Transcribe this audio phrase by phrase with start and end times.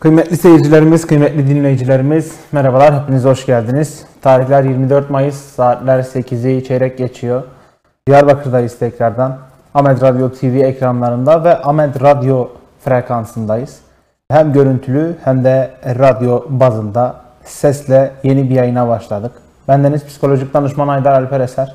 [0.00, 4.04] Kıymetli seyircilerimiz, kıymetli dinleyicilerimiz merhabalar, hepiniz hoş geldiniz.
[4.22, 7.42] Tarihler 24 Mayıs, saatler 8'i çeyrek geçiyor.
[8.06, 9.38] Diyarbakır'dayız tekrardan.
[9.74, 12.48] Ahmet Radyo TV ekranlarında ve Ahmet Radyo
[12.84, 13.78] frekansındayız.
[14.30, 19.32] Hem görüntülü hem de radyo bazında sesle yeni bir yayına başladık.
[19.68, 21.74] Bendeniz psikolojik danışman Aydar Alper Eser.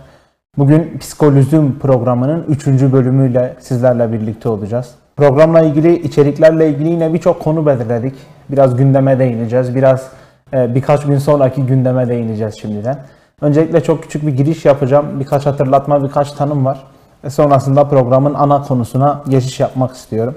[0.57, 2.67] Bugün Psikolojim programının 3.
[2.67, 4.95] bölümüyle sizlerle birlikte olacağız.
[5.17, 8.15] Programla ilgili, içeriklerle ilgili yine birçok konu belirledik.
[8.49, 9.75] Biraz gündeme değineceğiz.
[9.75, 10.09] Biraz
[10.53, 12.97] e, birkaç gün sonraki gündeme değineceğiz şimdiden.
[13.41, 15.19] Öncelikle çok küçük bir giriş yapacağım.
[15.19, 16.83] Birkaç hatırlatma, birkaç tanım var.
[17.23, 20.35] E, sonrasında programın ana konusuna geçiş yapmak istiyorum.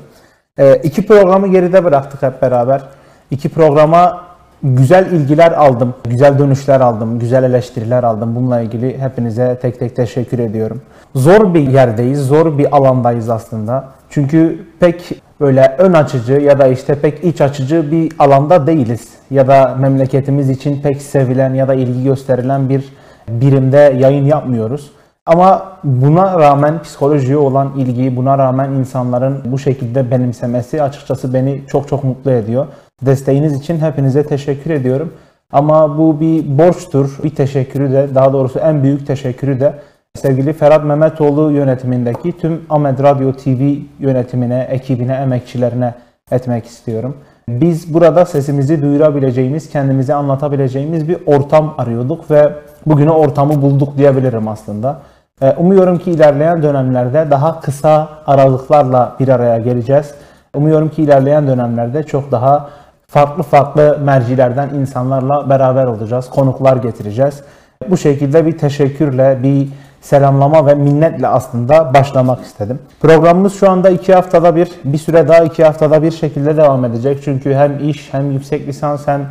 [0.58, 2.82] E, iki programı geride bıraktık hep beraber.
[3.30, 4.20] İki programa
[4.62, 8.36] güzel ilgiler aldım, güzel dönüşler aldım, güzel eleştiriler aldım.
[8.36, 10.82] Bununla ilgili hepinize tek tek teşekkür ediyorum.
[11.14, 13.97] Zor bir yerdeyiz, zor bir alandayız aslında.
[14.10, 19.08] Çünkü pek böyle ön açıcı ya da işte pek iç açıcı bir alanda değiliz.
[19.30, 22.84] Ya da memleketimiz için pek sevilen ya da ilgi gösterilen bir
[23.28, 24.90] birimde yayın yapmıyoruz.
[25.26, 31.88] Ama buna rağmen psikolojiye olan ilgi, buna rağmen insanların bu şekilde benimsemesi açıkçası beni çok
[31.88, 32.66] çok mutlu ediyor.
[33.02, 35.12] Desteğiniz için hepinize teşekkür ediyorum.
[35.52, 37.18] Ama bu bir borçtur.
[37.24, 39.74] Bir teşekkürü de, daha doğrusu en büyük teşekkürü de
[40.18, 45.94] sevgili Ferhat Mehmetoğlu yönetimindeki tüm Ahmet Radyo TV yönetimine, ekibine, emekçilerine
[46.30, 47.16] etmek istiyorum.
[47.48, 52.52] Biz burada sesimizi duyurabileceğimiz, kendimizi anlatabileceğimiz bir ortam arıyorduk ve
[52.86, 54.98] bugün o ortamı bulduk diyebilirim aslında.
[55.42, 60.14] Ee, Umuyorum ki ilerleyen dönemlerde daha kısa aralıklarla bir araya geleceğiz.
[60.54, 62.68] Umuyorum ki ilerleyen dönemlerde çok daha
[63.06, 67.42] farklı farklı mercilerden insanlarla beraber olacağız, konuklar getireceğiz.
[67.90, 69.68] Bu şekilde bir teşekkürle, bir
[70.00, 72.78] selamlama ve minnetle aslında başlamak istedim.
[73.00, 77.20] Programımız şu anda iki haftada bir, bir süre daha iki haftada bir şekilde devam edecek.
[77.24, 79.26] Çünkü hem iş hem yüksek lisans hem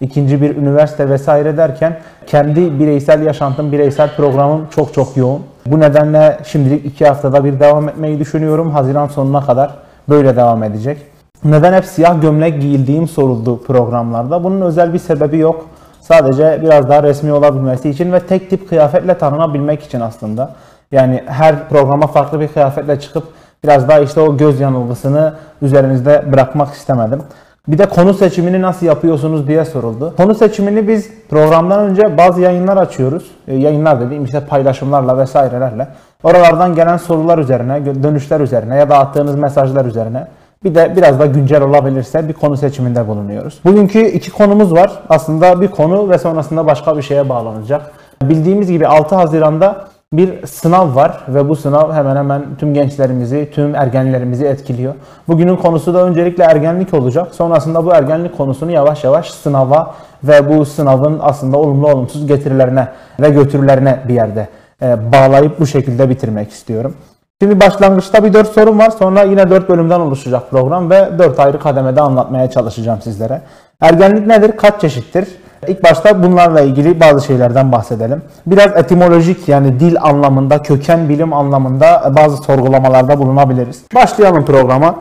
[0.00, 5.42] ikinci bir üniversite vesaire derken kendi bireysel yaşantım, bireysel programım çok çok yoğun.
[5.66, 8.70] Bu nedenle şimdilik iki haftada bir devam etmeyi düşünüyorum.
[8.70, 9.74] Haziran sonuna kadar
[10.08, 10.98] böyle devam edecek.
[11.44, 14.44] Neden hep siyah gömlek giyildiğim soruldu programlarda.
[14.44, 15.66] Bunun özel bir sebebi yok.
[16.00, 20.50] Sadece biraz daha resmi olabilmesi için ve tek tip kıyafetle tanınabilmek için aslında.
[20.92, 23.24] Yani her programa farklı bir kıyafetle çıkıp
[23.64, 27.22] biraz daha işte o göz yanılgısını üzerinizde bırakmak istemedim.
[27.68, 30.14] Bir de konu seçimini nasıl yapıyorsunuz diye soruldu.
[30.16, 33.30] Konu seçimini biz programdan önce bazı yayınlar açıyoruz.
[33.48, 35.88] E, yayınlar dediğim işte paylaşımlarla vesairelerle.
[36.22, 40.26] Oralardan gelen sorular üzerine, dönüşler üzerine ya da attığınız mesajlar üzerine
[40.64, 43.60] bir de biraz da güncel olabilirse bir konu seçiminde bulunuyoruz.
[43.64, 44.92] Bugünkü iki konumuz var.
[45.08, 47.92] Aslında bir konu ve sonrasında başka bir şeye bağlanacak.
[48.22, 53.74] Bildiğimiz gibi 6 Haziran'da bir sınav var ve bu sınav hemen hemen tüm gençlerimizi, tüm
[53.74, 54.94] ergenlerimizi etkiliyor.
[55.28, 57.34] Bugünün konusu da öncelikle ergenlik olacak.
[57.34, 59.94] Sonrasında bu ergenlik konusunu yavaş yavaş sınava
[60.24, 62.88] ve bu sınavın aslında olumlu olumsuz getirilerine
[63.20, 64.48] ve götürülerine bir yerde
[64.82, 66.94] e, bağlayıp bu şekilde bitirmek istiyorum.
[67.42, 68.90] Şimdi başlangıçta bir 4 sorum var.
[68.90, 73.42] Sonra yine 4 bölümden oluşacak program ve 4 ayrı kademede anlatmaya çalışacağım sizlere.
[73.80, 74.56] Ergenlik nedir?
[74.56, 75.28] Kaç çeşittir?
[75.68, 78.22] İlk başta bunlarla ilgili bazı şeylerden bahsedelim.
[78.46, 83.82] Biraz etimolojik yani dil anlamında, köken bilim anlamında bazı sorgulamalarda bulunabiliriz.
[83.94, 84.94] Başlayalım programa.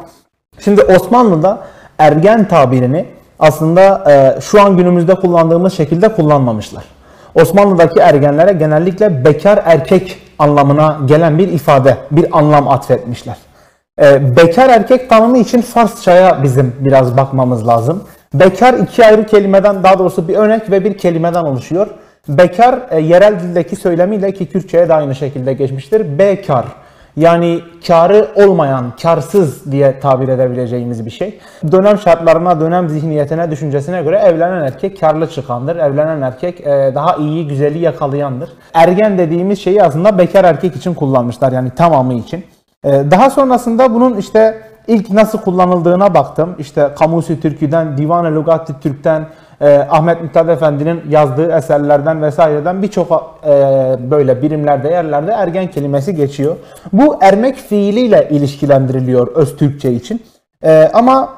[0.60, 1.60] Şimdi Osmanlı'da
[1.98, 3.06] ergen tabirini
[3.40, 6.84] aslında e, şu an günümüzde kullandığımız şekilde kullanmamışlar.
[7.36, 13.38] Osmanlı'daki ergenlere genellikle bekar erkek anlamına gelen bir ifade, bir anlam atfetmişler.
[14.02, 18.04] Ee, bekar erkek tanımı için Farsçaya bizim biraz bakmamız lazım.
[18.34, 21.88] Bekar iki ayrı kelimeden, daha doğrusu bir örnek ve bir kelimeden oluşuyor.
[22.28, 26.20] Bekar e, yerel dildeki söylemiyle ki Kürtçe'ye de aynı şekilde geçmiştir.
[26.20, 26.66] Bekar
[27.16, 31.40] yani karı olmayan, karsız diye tabir edebileceğimiz bir şey.
[31.72, 35.76] Dönem şartlarına, dönem zihniyetine, düşüncesine göre evlenen erkek karlı çıkandır.
[35.76, 38.50] Evlenen erkek e, daha iyi, güzeli yakalayandır.
[38.74, 42.46] Ergen dediğimiz şeyi aslında bekar erkek için kullanmışlar yani tamamı için.
[42.84, 46.56] E, daha sonrasında bunun işte ilk nasıl kullanıldığına baktım.
[46.60, 49.28] İşte Kamusi Türkü'den, Divan-ı Lugati Türk'ten,
[49.62, 53.50] e, Ahmet Mithat Efendi'nin yazdığı eserlerden vesaireden birçok e,
[54.12, 56.56] böyle birimlerde yerlerde ergen kelimesi geçiyor.
[56.94, 60.22] Bu ermek fiiliyle ilişkilendiriliyor öz Türkçe için.
[60.64, 61.30] E, ama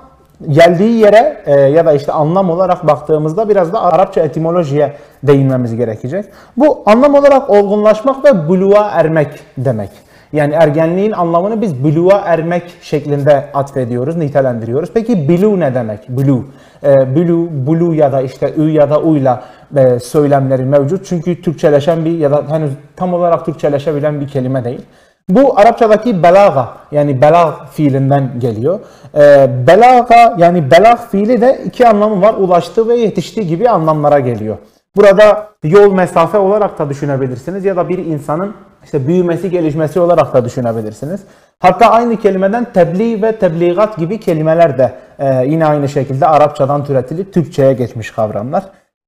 [0.50, 4.94] geldiği yere e, ya da işte anlam olarak baktığımızda biraz da Arapça etimolojiye
[5.24, 6.25] değinmemiz gerekecek.
[6.57, 9.89] Bu anlam olarak olgunlaşmak ve buluğa ermek demek.
[10.33, 14.89] Yani ergenliğin anlamını biz buluğa ermek şeklinde atfediyoruz, nitelendiriyoruz.
[14.94, 16.10] Peki bulu ne demek?
[16.10, 16.45] Bulu.
[16.83, 19.44] E, bulu, bulu ya da işte ü ya da uyla
[19.75, 21.06] e, söylemleri mevcut.
[21.06, 24.81] Çünkü Türkçeleşen bir ya da henüz tam olarak Türkçeleşebilen bir kelime değil.
[25.30, 28.80] Bu Arapçadaki belaga yani belag fiilinden geliyor.
[29.16, 32.34] E, belaga yani belag fiili de iki anlamı var.
[32.34, 34.57] Ulaştığı ve yetiştiği gibi anlamlara geliyor.
[34.95, 40.45] Burada yol mesafe olarak da düşünebilirsiniz ya da bir insanın işte büyümesi, gelişmesi olarak da
[40.45, 41.21] düşünebilirsiniz.
[41.59, 47.33] Hatta aynı kelimeden tebliğ ve tebliğat gibi kelimeler de e, yine aynı şekilde Arapçadan türetilip
[47.33, 48.63] Türkçe'ye geçmiş kavramlar.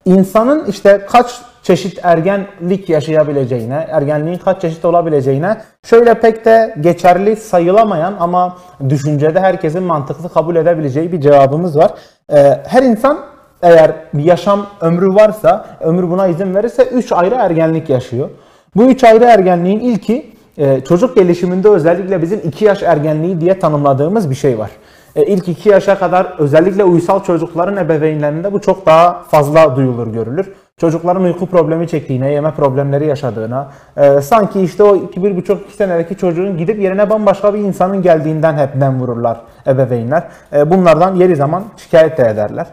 [0.06, 8.15] İnsanın işte kaç çeşit ergenlik yaşayabileceğine, ergenliğin kaç çeşit olabileceğine şöyle pek de geçerli sayılamayan
[8.19, 8.57] ama
[8.89, 11.91] düşüncede herkesin mantıklı kabul edebileceği bir cevabımız var.
[12.33, 13.32] E, her insan
[13.63, 18.30] eğer bir yaşam ömrü varsa, ömür buna izin verirse 3 ayrı ergenlik yaşıyor.
[18.75, 24.30] Bu 3 ayrı ergenliğin ilki e, çocuk gelişiminde özellikle bizim 2 yaş ergenliği diye tanımladığımız
[24.30, 24.71] bir şey var.
[25.15, 30.54] E, ilk 2 yaşa kadar özellikle uysal çocukların ebeveynlerinde bu çok daha fazla duyulur, görülür.
[30.77, 36.80] Çocukların uyku problemi çektiğine, yeme problemleri yaşadığına, e, sanki işte o 2-1,5-2 senedeki çocuğun gidip
[36.80, 40.24] yerine bambaşka bir insanın geldiğinden hep dem vururlar ebeveynler.
[40.54, 42.68] E, bunlardan yeri zaman şikayet de ederler.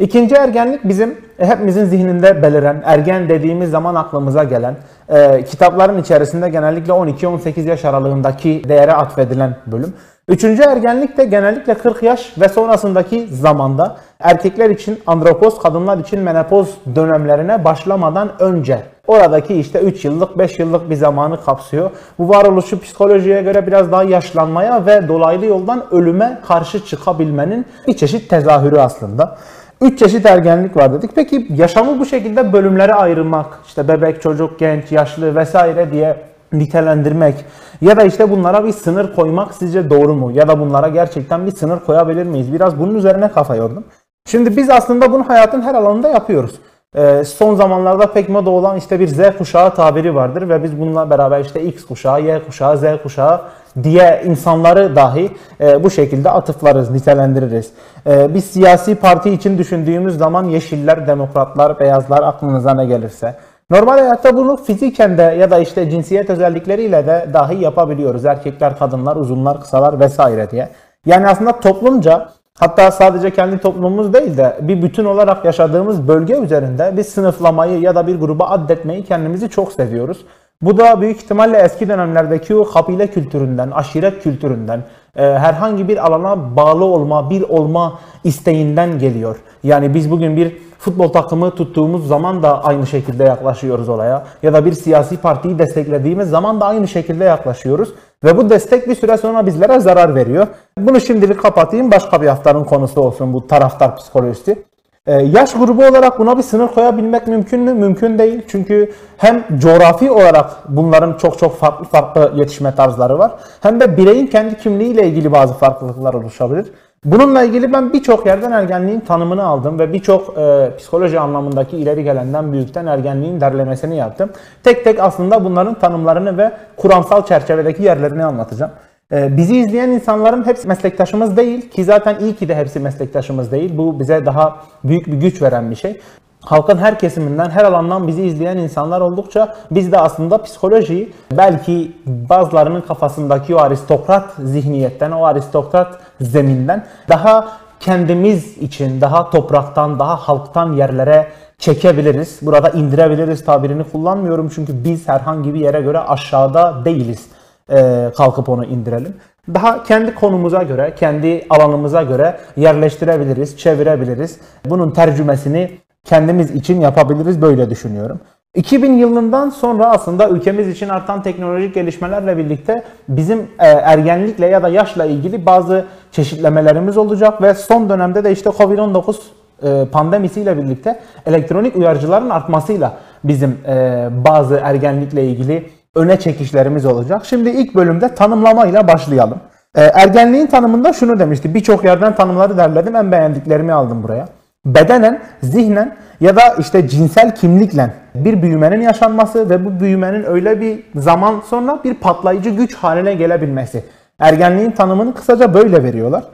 [0.00, 4.76] İkinci ergenlik bizim e, hepimizin zihninde beliren, ergen dediğimiz zaman aklımıza gelen,
[5.08, 9.94] e, kitapların içerisinde genellikle 12-18 yaş aralığındaki değere atfedilen bölüm.
[10.28, 16.74] Üçüncü ergenlik de genellikle 40 yaş ve sonrasındaki zamanda erkekler için andropoz, kadınlar için menopoz
[16.94, 21.90] dönemlerine başlamadan önce oradaki işte 3 yıllık 5 yıllık bir zamanı kapsıyor.
[22.18, 28.30] Bu varoluşu psikolojiye göre biraz daha yaşlanmaya ve dolaylı yoldan ölüme karşı çıkabilmenin bir çeşit
[28.30, 29.36] tezahürü aslında.
[29.80, 31.10] Üç çeşit ergenlik var dedik.
[31.14, 36.16] Peki yaşamı bu şekilde bölümlere ayırmak, işte bebek, çocuk, genç, yaşlı vesaire diye
[36.52, 37.34] nitelendirmek
[37.80, 40.32] ya da işte bunlara bir sınır koymak sizce doğru mu?
[40.32, 42.52] Ya da bunlara gerçekten bir sınır koyabilir miyiz?
[42.52, 43.84] Biraz bunun üzerine kafa yordum.
[44.26, 46.60] Şimdi biz aslında bunu hayatın her alanında yapıyoruz.
[46.94, 51.10] Ee, son zamanlarda pek moda olan işte bir Z kuşağı tabiri vardır ve biz bununla
[51.10, 53.40] beraber işte X kuşağı, Y kuşağı, Z kuşağı
[53.82, 55.30] diye insanları dahi
[55.60, 57.72] e, bu şekilde atıflarız, nitelendiririz.
[58.06, 63.34] E, biz siyasi parti için düşündüğümüz zaman yeşiller, demokratlar, beyazlar aklınıza ne gelirse.
[63.70, 68.24] Normal hayatta bunu fiziken de ya da işte cinsiyet özellikleriyle de dahi yapabiliyoruz.
[68.24, 70.68] Erkekler, kadınlar, uzunlar, kısalar vesaire diye.
[71.06, 72.28] Yani aslında toplumca
[72.60, 77.94] hatta sadece kendi toplumumuz değil de bir bütün olarak yaşadığımız bölge üzerinde bir sınıflamayı ya
[77.94, 80.18] da bir gruba addetmeyi kendimizi çok seviyoruz.
[80.62, 84.82] Bu da büyük ihtimalle eski dönemlerdeki o kabile kültüründen, aşiret kültüründen,
[85.16, 89.36] e, herhangi bir alana bağlı olma, bir olma isteğinden geliyor.
[89.62, 94.24] Yani biz bugün bir futbol takımı tuttuğumuz zaman da aynı şekilde yaklaşıyoruz olaya.
[94.42, 97.92] Ya da bir siyasi partiyi desteklediğimiz zaman da aynı şekilde yaklaşıyoruz.
[98.24, 100.46] Ve bu destek bir süre sonra bizlere zarar veriyor.
[100.78, 101.90] Bunu şimdilik kapatayım.
[101.90, 104.64] Başka bir haftanın konusu olsun bu taraftar psikolojisi.
[105.06, 107.74] Ee, yaş grubu olarak buna bir sınır koyabilmek mümkün mü?
[107.74, 108.42] Mümkün değil.
[108.48, 113.32] Çünkü hem coğrafi olarak bunların çok çok farklı farklı yetişme tarzları var.
[113.60, 116.66] Hem de bireyin kendi kimliğiyle ilgili bazı farklılıklar oluşabilir.
[117.04, 122.52] Bununla ilgili ben birçok yerden ergenliğin tanımını aldım ve birçok e, psikoloji anlamındaki ileri gelenden
[122.52, 124.30] büyükten ergenliğin derlemesini yaptım.
[124.64, 128.72] Tek tek aslında bunların tanımlarını ve kuramsal çerçevedeki yerlerini anlatacağım.
[129.12, 133.78] E, bizi izleyen insanların hepsi meslektaşımız değil ki zaten iyi ki de hepsi meslektaşımız değil.
[133.78, 136.00] Bu bize daha büyük bir güç veren bir şey
[136.46, 142.80] halkın her kesiminden, her alandan bizi izleyen insanlar oldukça biz de aslında psikolojiyi belki bazılarının
[142.80, 147.48] kafasındaki o aristokrat zihniyetten, o aristokrat zeminden daha
[147.80, 151.26] kendimiz için, daha topraktan, daha halktan yerlere
[151.58, 152.38] çekebiliriz.
[152.42, 157.26] Burada indirebiliriz tabirini kullanmıyorum çünkü biz herhangi bir yere göre aşağıda değiliz.
[157.70, 159.14] Ee, kalkıp onu indirelim.
[159.54, 164.38] Daha kendi konumuza göre, kendi alanımıza göre yerleştirebiliriz, çevirebiliriz.
[164.64, 165.70] Bunun tercümesini
[166.04, 168.20] kendimiz için yapabiliriz böyle düşünüyorum.
[168.54, 174.68] 2000 yılından sonra aslında ülkemiz için artan teknolojik gelişmelerle birlikte bizim e, ergenlikle ya da
[174.68, 179.16] yaşla ilgili bazı çeşitlemelerimiz olacak ve son dönemde de işte Covid-19
[179.62, 187.26] e, pandemisiyle birlikte elektronik uyarıcıların artmasıyla bizim e, bazı ergenlikle ilgili öne çekişlerimiz olacak.
[187.26, 189.38] Şimdi ilk bölümde tanımlamayla başlayalım.
[189.74, 191.54] Ergenliğin tanımında şunu demişti.
[191.54, 192.96] Birçok yerden tanımları derledim.
[192.96, 194.26] En beğendiklerimi aldım buraya
[194.66, 200.80] bedenen, zihnen ya da işte cinsel kimlikle bir büyümenin yaşanması ve bu büyümenin öyle bir
[200.94, 203.84] zaman sonra bir patlayıcı güç haline gelebilmesi.
[204.18, 206.24] Ergenliğin tanımını kısaca böyle veriyorlar.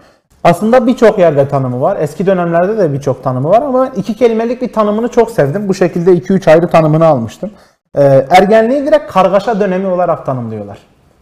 [0.44, 1.96] Aslında birçok yerde tanımı var.
[2.00, 5.68] Eski dönemlerde de birçok tanımı var ama iki kelimelik bir tanımını çok sevdim.
[5.68, 7.50] Bu şekilde 2-3 ayrı tanımını almıştım.
[7.98, 10.78] Ee, ergenliği direkt kargaşa dönemi olarak tanımlıyorlar.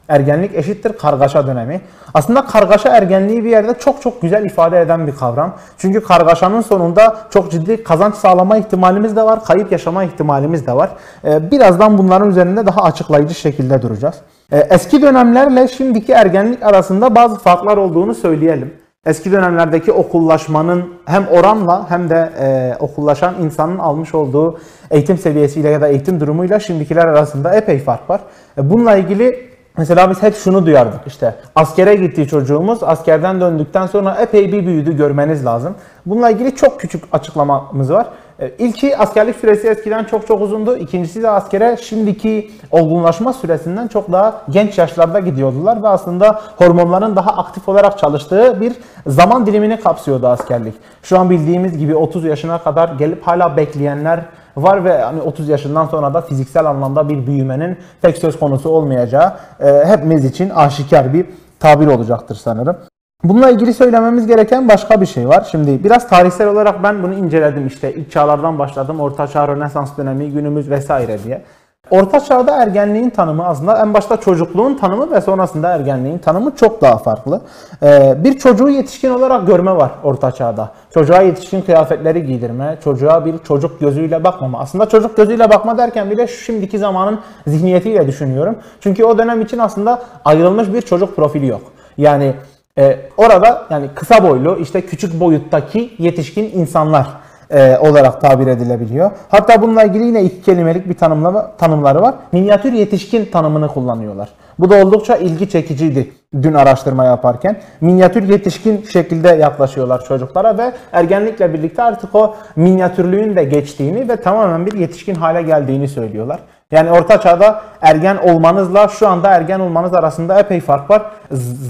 [0.08, 1.80] Ergenlik eşittir kargaşa dönemi.
[2.14, 5.54] Aslında kargaşa ergenliği bir yerde çok çok güzel ifade eden bir kavram.
[5.78, 10.90] Çünkü kargaşanın sonunda çok ciddi kazanç sağlama ihtimalimiz de var, kayıp yaşama ihtimalimiz de var.
[11.24, 14.14] Ee, birazdan bunların üzerinde daha açıklayıcı şekilde duracağız.
[14.52, 18.74] E, eski dönemlerle şimdiki ergenlik arasında bazı farklar olduğunu söyleyelim.
[19.06, 24.58] Eski dönemlerdeki okullaşmanın hem oranla hem de e, okullaşan insanın almış olduğu
[24.90, 28.20] eğitim seviyesiyle ya da eğitim durumuyla şimdikiler arasında epey fark var.
[28.58, 34.14] E, bununla ilgili Mesela biz hep şunu duyardık işte askere gittiği çocuğumuz askerden döndükten sonra
[34.14, 35.74] epey bir büyüdü görmeniz lazım.
[36.06, 38.06] Bununla ilgili çok küçük açıklamamız var.
[38.40, 40.76] E, ilki askerlik süresi eskiden çok çok uzundu.
[40.76, 47.30] İkincisi de askere şimdiki olgunlaşma süresinden çok daha genç yaşlarda gidiyordular ve aslında hormonların daha
[47.30, 48.72] aktif olarak çalıştığı bir
[49.06, 50.74] zaman dilimini kapsıyordu askerlik.
[51.02, 54.20] Şu an bildiğimiz gibi 30 yaşına kadar gelip hala bekleyenler
[54.56, 59.32] var ve hani 30 yaşından sonra da fiziksel anlamda bir büyümenin pek söz konusu olmayacağı
[59.60, 61.26] e, hepimiz için aşikar bir
[61.60, 62.76] tabir olacaktır sanırım.
[63.24, 65.48] Bununla ilgili söylememiz gereken başka bir şey var.
[65.50, 69.00] Şimdi biraz tarihsel olarak ben bunu inceledim işte ilk çağlardan başladım.
[69.00, 71.42] Orta Çağ, Rönesans dönemi, günümüz vesaire diye.
[71.90, 76.98] Orta çağda ergenliğin tanımı aslında en başta çocukluğun tanımı ve sonrasında ergenliğin tanımı çok daha
[76.98, 77.40] farklı.
[77.82, 80.70] Ee, bir çocuğu yetişkin olarak görme var orta çağda.
[80.94, 84.58] Çocuğa yetişkin kıyafetleri giydirme, çocuğa bir çocuk gözüyle bakmama.
[84.58, 88.56] Aslında çocuk gözüyle bakma derken bile şimdiki zamanın zihniyetiyle düşünüyorum.
[88.80, 91.62] Çünkü o dönem için aslında ayrılmış bir çocuk profili yok.
[91.98, 92.34] Yani
[92.78, 97.06] e, orada yani kısa boylu işte küçük boyuttaki yetişkin insanlar
[97.50, 99.10] e, olarak tabir edilebiliyor.
[99.28, 102.14] Hatta bununla ilgili yine iki kelimelik bir tanımlama, tanımları var.
[102.32, 104.28] Minyatür yetişkin tanımını kullanıyorlar.
[104.58, 106.12] Bu da oldukça ilgi çekiciydi
[106.42, 107.60] dün araştırma yaparken.
[107.80, 114.66] Minyatür yetişkin şekilde yaklaşıyorlar çocuklara ve ergenlikle birlikte artık o minyatürlüğün de geçtiğini ve tamamen
[114.66, 116.40] bir yetişkin hale geldiğini söylüyorlar.
[116.70, 121.02] Yani orta çağda ergen olmanızla şu anda ergen olmanız arasında epey fark var.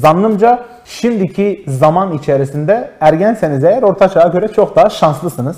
[0.01, 5.57] Zannımca şimdiki zaman içerisinde ergenseniz eğer orta çağa göre çok daha şanslısınız.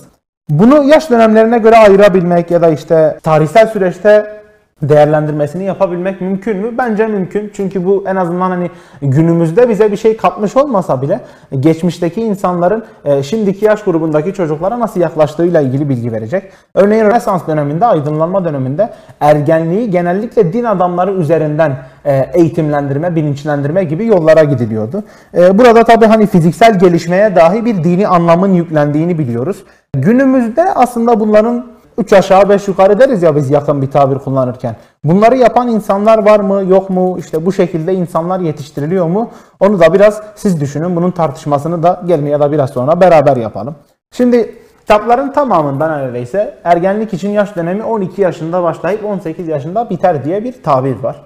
[0.48, 4.41] Bunu yaş dönemlerine göre ayırabilmek ya da işte tarihsel süreçte
[4.82, 6.78] değerlendirmesini yapabilmek mümkün mü?
[6.78, 7.50] Bence mümkün.
[7.54, 8.70] Çünkü bu en azından hani
[9.02, 11.20] günümüzde bize bir şey katmış olmasa bile
[11.60, 16.42] geçmişteki insanların e, şimdiki yaş grubundaki çocuklara nasıl yaklaştığıyla ilgili bilgi verecek.
[16.74, 24.44] Örneğin Rönesans döneminde, aydınlanma döneminde ergenliği genellikle din adamları üzerinden e, eğitimlendirme, bilinçlendirme gibi yollara
[24.44, 25.02] gidiliyordu.
[25.34, 29.64] E, burada tabii hani fiziksel gelişmeye dahi bir dini anlamın yüklendiğini biliyoruz.
[29.96, 34.76] Günümüzde aslında bunların 3 aşağı 5 yukarı deriz ya biz yakın bir tabir kullanırken.
[35.04, 37.16] Bunları yapan insanlar var mı yok mu?
[37.18, 39.30] İşte bu şekilde insanlar yetiştiriliyor mu?
[39.60, 40.96] Onu da biraz siz düşünün.
[40.96, 43.74] Bunun tartışmasını da gelmeye da biraz sonra beraber yapalım.
[44.12, 50.44] Şimdi kitapların tamamında neredeyse ergenlik için yaş dönemi 12 yaşında başlayıp 18 yaşında biter diye
[50.44, 51.16] bir tabir var.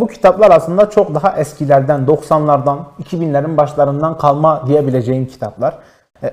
[0.00, 5.78] Bu kitaplar aslında çok daha eskilerden, 90'lardan, 2000'lerin başlarından kalma diyebileceğim kitaplar.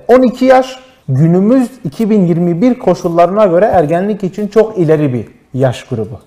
[0.08, 6.20] 12 e, yaş günümüz 2021 koşullarına göre ergenlik için çok ileri bir yaş grubu.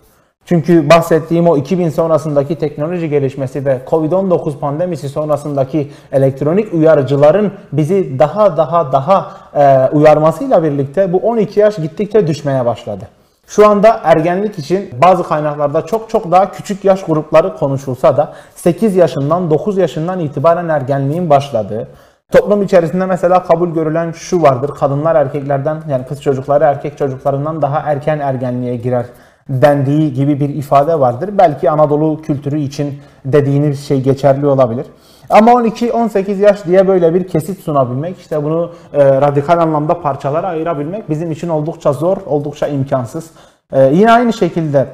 [0.45, 8.57] Çünkü bahsettiğim o 2000 sonrasındaki teknoloji gelişmesi ve Covid-19 pandemisi sonrasındaki elektronik uyarıcıların bizi daha
[8.57, 13.07] daha daha e, uyarmasıyla birlikte bu 12 yaş gittikçe düşmeye başladı.
[13.47, 18.95] Şu anda ergenlik için bazı kaynaklarda çok çok daha küçük yaş grupları konuşulsa da 8
[18.95, 21.87] yaşından 9 yaşından itibaren ergenliğin başladığı,
[22.31, 24.71] Toplum içerisinde mesela kabul görülen şu vardır.
[24.79, 29.05] Kadınlar erkeklerden yani kız çocukları erkek çocuklarından daha erken ergenliğe girer
[29.49, 31.29] dendiği gibi bir ifade vardır.
[31.37, 34.85] Belki Anadolu kültürü için dediğiniz şey geçerli olabilir.
[35.29, 41.09] Ama 12-18 yaş diye böyle bir kesit sunabilmek, işte bunu e, radikal anlamda parçalara ayırabilmek
[41.09, 43.31] bizim için oldukça zor, oldukça imkansız.
[43.71, 44.87] E, yine aynı şekilde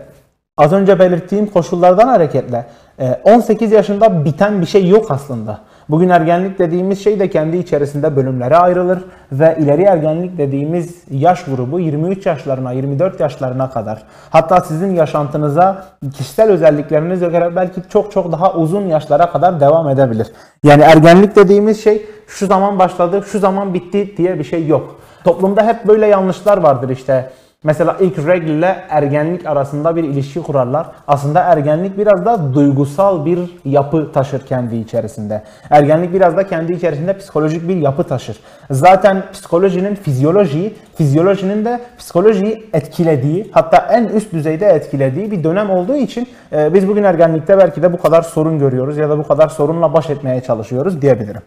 [0.57, 2.65] az önce belirttiğim koşullardan hareketle
[2.99, 5.59] e, 18 yaşında biten bir şey yok aslında.
[5.89, 8.99] Bugün ergenlik dediğimiz şey de kendi içerisinde bölümlere ayrılır
[9.31, 16.49] ve ileri ergenlik dediğimiz yaş grubu 23 yaşlarına, 24 yaşlarına kadar hatta sizin yaşantınıza, kişisel
[16.49, 20.27] özelliklerinize göre belki çok çok daha uzun yaşlara kadar devam edebilir.
[20.63, 24.99] Yani ergenlik dediğimiz şey şu zaman başladı, şu zaman bitti diye bir şey yok.
[25.23, 27.29] Toplumda hep böyle yanlışlar vardır işte
[27.63, 30.87] Mesela ilk regl ile ergenlik arasında bir ilişki kurarlar.
[31.07, 35.43] Aslında ergenlik biraz da duygusal bir yapı taşır kendi içerisinde.
[35.69, 38.39] Ergenlik biraz da kendi içerisinde psikolojik bir yapı taşır.
[38.71, 45.95] Zaten psikolojinin fizyolojiyi, fizyolojinin de psikolojiyi etkilediği, hatta en üst düzeyde etkilediği bir dönem olduğu
[45.95, 49.47] için e, biz bugün ergenlikte belki de bu kadar sorun görüyoruz ya da bu kadar
[49.47, 51.41] sorunla baş etmeye çalışıyoruz diyebilirim.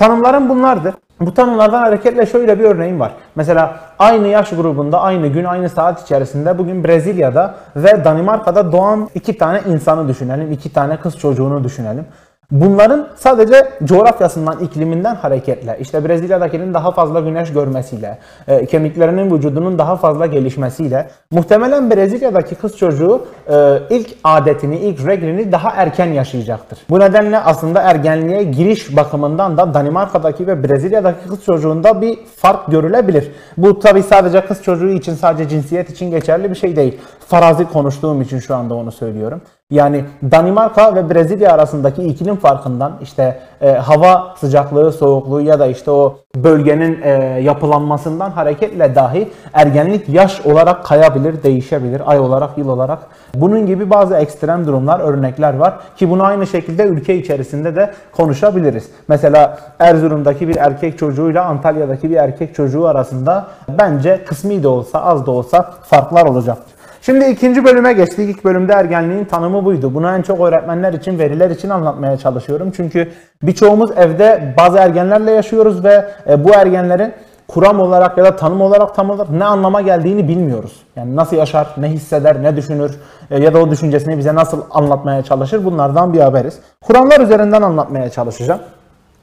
[0.00, 0.94] Tanımlarım bunlardır.
[1.20, 3.12] Bu tanımlardan hareketle şöyle bir örneğim var.
[3.34, 9.38] Mesela aynı yaş grubunda, aynı gün, aynı saat içerisinde bugün Brezilya'da ve Danimarka'da doğan iki
[9.38, 10.52] tane insanı düşünelim.
[10.52, 12.06] iki tane kız çocuğunu düşünelim.
[12.50, 19.96] Bunların sadece coğrafyasından, ikliminden hareketle, işte Brezilya'dakinin daha fazla güneş görmesiyle, e, kemiklerinin vücudunun daha
[19.96, 26.78] fazla gelişmesiyle, muhtemelen Brezilya'daki kız çocuğu e, ilk adetini, ilk reglini daha erken yaşayacaktır.
[26.90, 33.32] Bu nedenle aslında ergenliğe giriş bakımından da Danimarka'daki ve Brezilya'daki kız çocuğunda bir fark görülebilir.
[33.56, 36.98] Bu tabi sadece kız çocuğu için, sadece cinsiyet için geçerli bir şey değil.
[37.28, 39.40] Farazi konuştuğum için şu anda onu söylüyorum.
[39.70, 45.90] Yani Danimarka ve Brezilya arasındaki iklim farkından işte e, hava sıcaklığı, soğukluğu ya da işte
[45.90, 47.10] o bölgenin e,
[47.42, 52.98] yapılanmasından hareketle dahi ergenlik yaş olarak kayabilir, değişebilir, ay olarak, yıl olarak.
[53.34, 58.88] Bunun gibi bazı ekstrem durumlar, örnekler var ki bunu aynı şekilde ülke içerisinde de konuşabiliriz.
[59.08, 63.46] Mesela Erzurum'daki bir erkek çocuğuyla Antalya'daki bir erkek çocuğu arasında
[63.78, 66.79] bence kısmi de olsa, az da olsa farklar olacaktır.
[67.02, 68.30] Şimdi ikinci bölüme geçtik.
[68.30, 69.94] İlk bölümde ergenliğin tanımı buydu.
[69.94, 72.72] Bunu en çok öğretmenler için, veriler için anlatmaya çalışıyorum.
[72.76, 73.08] Çünkü
[73.42, 77.12] birçoğumuz evde bazı ergenlerle yaşıyoruz ve e, bu ergenlerin
[77.48, 80.82] kuram olarak ya da tanım olarak tam olarak ne anlama geldiğini bilmiyoruz.
[80.96, 85.22] Yani nasıl yaşar, ne hisseder, ne düşünür e, ya da o düşüncesini bize nasıl anlatmaya
[85.22, 86.58] çalışır bunlardan bir haberiz.
[86.84, 88.60] Kuramlar üzerinden anlatmaya çalışacağım.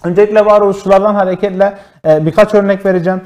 [0.03, 1.73] Öncelikle varoluşçulardan hareketle
[2.07, 3.21] e, birkaç örnek vereceğim.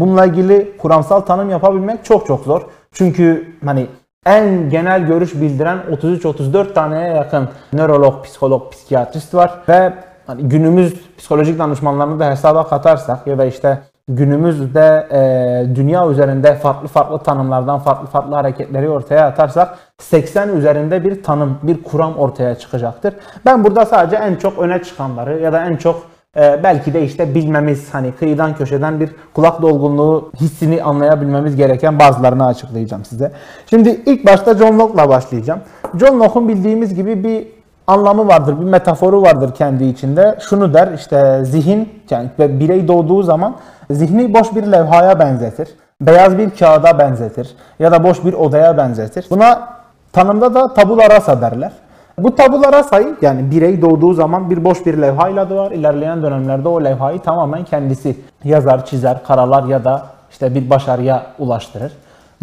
[0.00, 2.62] Bununla ilgili kuramsal tanım yapabilmek çok çok zor.
[2.92, 3.86] Çünkü hani
[4.26, 9.92] en genel görüş bildiren 33-34 taneye yakın nörolog, psikolog, psikiyatrist var ve
[10.26, 16.88] hani günümüz psikolojik danışmanlarını da hesaba katarsak ya da işte günümüzde e, dünya üzerinde farklı
[16.88, 23.14] farklı tanımlardan farklı farklı hareketleri ortaya atarsak 80 üzerinde bir tanım, bir kuram ortaya çıkacaktır.
[23.46, 27.34] Ben burada sadece en çok öne çıkanları ya da en çok ee, belki de işte
[27.34, 33.32] bilmemiz hani kıyıdan köşeden bir kulak dolgunluğu hissini anlayabilmemiz gereken bazılarını açıklayacağım size.
[33.66, 35.60] Şimdi ilk başta John Locke'la başlayacağım.
[36.00, 37.46] John Locke'un bildiğimiz gibi bir
[37.86, 40.38] anlamı vardır, bir metaforu vardır kendi içinde.
[40.40, 43.56] Şunu der işte zihin yani birey doğduğu zaman
[43.90, 45.68] zihni boş bir levhaya benzetir.
[46.00, 49.26] Beyaz bir kağıda benzetir ya da boş bir odaya benzetir.
[49.30, 49.68] Buna
[50.12, 51.72] tanımda da tabula rasa derler.
[52.18, 55.70] Bu tabulara sayı yani birey doğduğu zaman bir boş bir levhayla doğar.
[55.70, 61.92] İlerleyen dönemlerde o levhayı tamamen kendisi yazar, çizer, karalar ya da işte bir başarıya ulaştırır.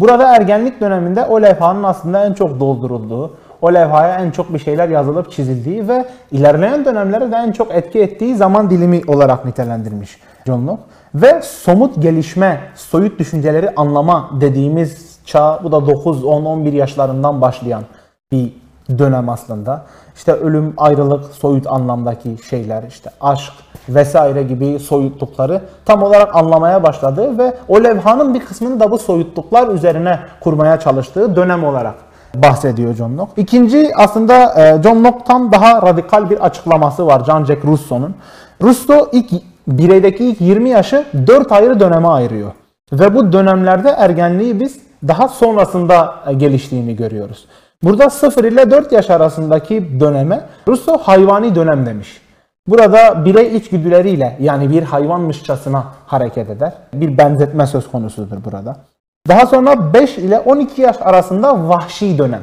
[0.00, 4.88] Burada ergenlik döneminde o levhanın aslında en çok doldurulduğu, o levhaya en çok bir şeyler
[4.88, 10.66] yazılıp çizildiği ve ilerleyen dönemlere de en çok etki ettiği zaman dilimi olarak nitelendirmiş John
[10.66, 10.82] Locke.
[11.14, 17.82] Ve somut gelişme, soyut düşünceleri anlama dediğimiz çağ bu da 9, 10, 11 yaşlarından başlayan
[18.32, 18.52] bir
[18.98, 19.82] dönem aslında.
[20.16, 23.52] İşte ölüm, ayrılık, soyut anlamdaki şeyler, işte aşk
[23.88, 29.68] vesaire gibi soyutlukları tam olarak anlamaya başladı ve o levhanın bir kısmını da bu soyutluklar
[29.68, 31.94] üzerine kurmaya çalıştığı dönem olarak
[32.34, 33.42] bahsediyor John Locke.
[33.42, 38.14] İkinci aslında e, John Locke'tan daha radikal bir açıklaması var Jean-Jacques Rousseau'nun.
[38.62, 39.30] Rousseau ilk
[39.68, 42.52] bireydeki ilk 20 yaşı 4 ayrı döneme ayırıyor.
[42.92, 47.46] Ve bu dönemlerde ergenliği biz daha sonrasında e, geliştiğini görüyoruz.
[47.82, 52.20] Burada 0 ile 4 yaş arasındaki döneme Rousseau hayvani dönem demiş.
[52.66, 56.72] Burada birey içgüdüleriyle yani bir hayvanmışçasına hareket eder.
[56.94, 58.76] Bir benzetme söz konusudur burada.
[59.28, 62.42] Daha sonra 5 ile 12 yaş arasında vahşi dönem.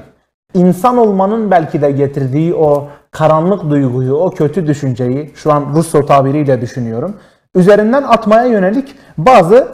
[0.54, 6.62] İnsan olmanın belki de getirdiği o karanlık duyguyu, o kötü düşünceyi şu an Rousseau tabiriyle
[6.62, 7.16] düşünüyorum.
[7.56, 9.68] Üzerinden atmaya yönelik bazı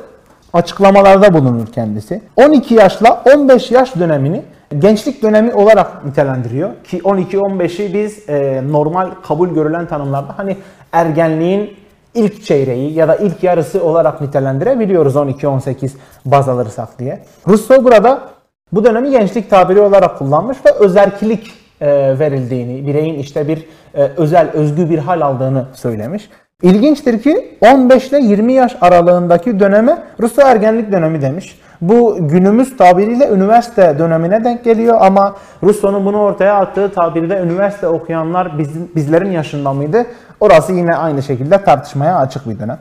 [0.54, 2.22] açıklamalarda bulunur kendisi.
[2.36, 4.44] 12 yaşla 15 yaş dönemini
[4.80, 6.70] gençlik dönemi olarak nitelendiriyor.
[6.84, 10.58] Ki 12-15'i biz e, normal kabul görülen tanımlarda hani
[10.92, 11.74] ergenliğin
[12.14, 15.92] ilk çeyreği ya da ilk yarısı olarak nitelendirebiliyoruz 12-18
[16.26, 17.24] baz alırsak diye.
[17.48, 18.22] Rousseau burada
[18.72, 24.50] bu dönemi gençlik tabiri olarak kullanmış ve özerkilik e, verildiğini, bireyin işte bir e, özel,
[24.54, 26.30] özgü bir hal aldığını söylemiş.
[26.62, 31.60] İlginçtir ki 15 ile 20 yaş aralığındaki döneme Rousseau ergenlik dönemi demiş.
[31.90, 38.58] Bu günümüz tabiriyle üniversite dönemine denk geliyor ama Rousseau'nun bunu ortaya attığı tabirde üniversite okuyanlar
[38.58, 40.06] biz, bizlerin yaşında mıydı?
[40.40, 42.80] Orası yine aynı şekilde tartışmaya açık bir dönem.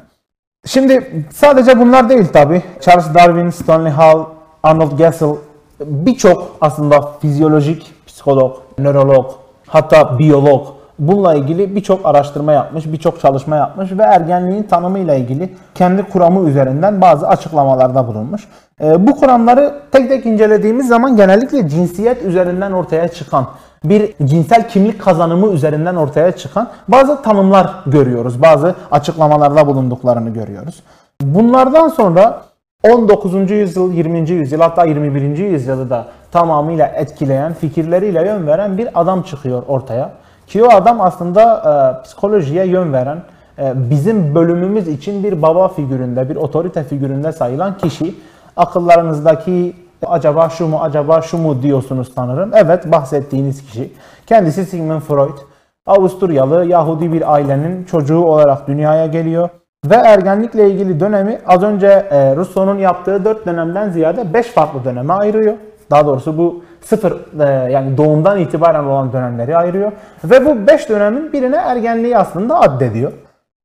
[0.67, 2.63] Şimdi sadece bunlar değil tabi.
[2.81, 4.25] Charles Darwin, Stanley Hall,
[4.63, 5.35] Arnold Gessel
[5.81, 9.31] birçok aslında fizyolojik, psikolog, nörolog,
[9.67, 10.67] hatta biyolog
[11.09, 17.01] bununla ilgili birçok araştırma yapmış, birçok çalışma yapmış ve ergenliğin tanımıyla ilgili kendi kuramı üzerinden
[17.01, 18.49] bazı açıklamalarda bulunmuş.
[18.81, 23.47] Ee, bu kuramları tek tek incelediğimiz zaman genellikle cinsiyet üzerinden ortaya çıkan
[23.85, 28.43] bir cinsel kimlik kazanımı üzerinden ortaya çıkan bazı tanımlar görüyoruz.
[28.43, 30.83] Bazı açıklamalarda bulunduklarını görüyoruz.
[31.21, 32.43] Bunlardan sonra
[32.83, 33.51] 19.
[33.51, 34.31] yüzyıl, 20.
[34.31, 35.39] yüzyıl hatta 21.
[35.39, 40.22] yüzyılı da tamamıyla etkileyen, fikirleriyle yön veren bir adam çıkıyor ortaya.
[40.53, 43.23] Ki o adam aslında e, psikolojiye yön veren,
[43.59, 48.15] e, bizim bölümümüz için bir baba figüründe, bir otorite figüründe sayılan kişi.
[48.57, 52.51] Akıllarınızdaki acaba şu mu, acaba şu mu diyorsunuz sanırım.
[52.55, 53.93] Evet bahsettiğiniz kişi.
[54.27, 55.39] Kendisi Sigmund Freud.
[55.87, 59.49] Avusturyalı Yahudi bir ailenin çocuğu olarak dünyaya geliyor.
[59.87, 65.13] Ve ergenlikle ilgili dönemi az önce e, Rousseau'nun yaptığı 4 dönemden ziyade 5 farklı döneme
[65.13, 65.55] ayırıyor.
[65.93, 69.93] Daha doğrusu bu sıfır e, yani doğumdan itibaren olan dönemleri ayırıyor.
[70.25, 73.13] Ve bu 5 dönemin birine ergenliği aslında addediyor.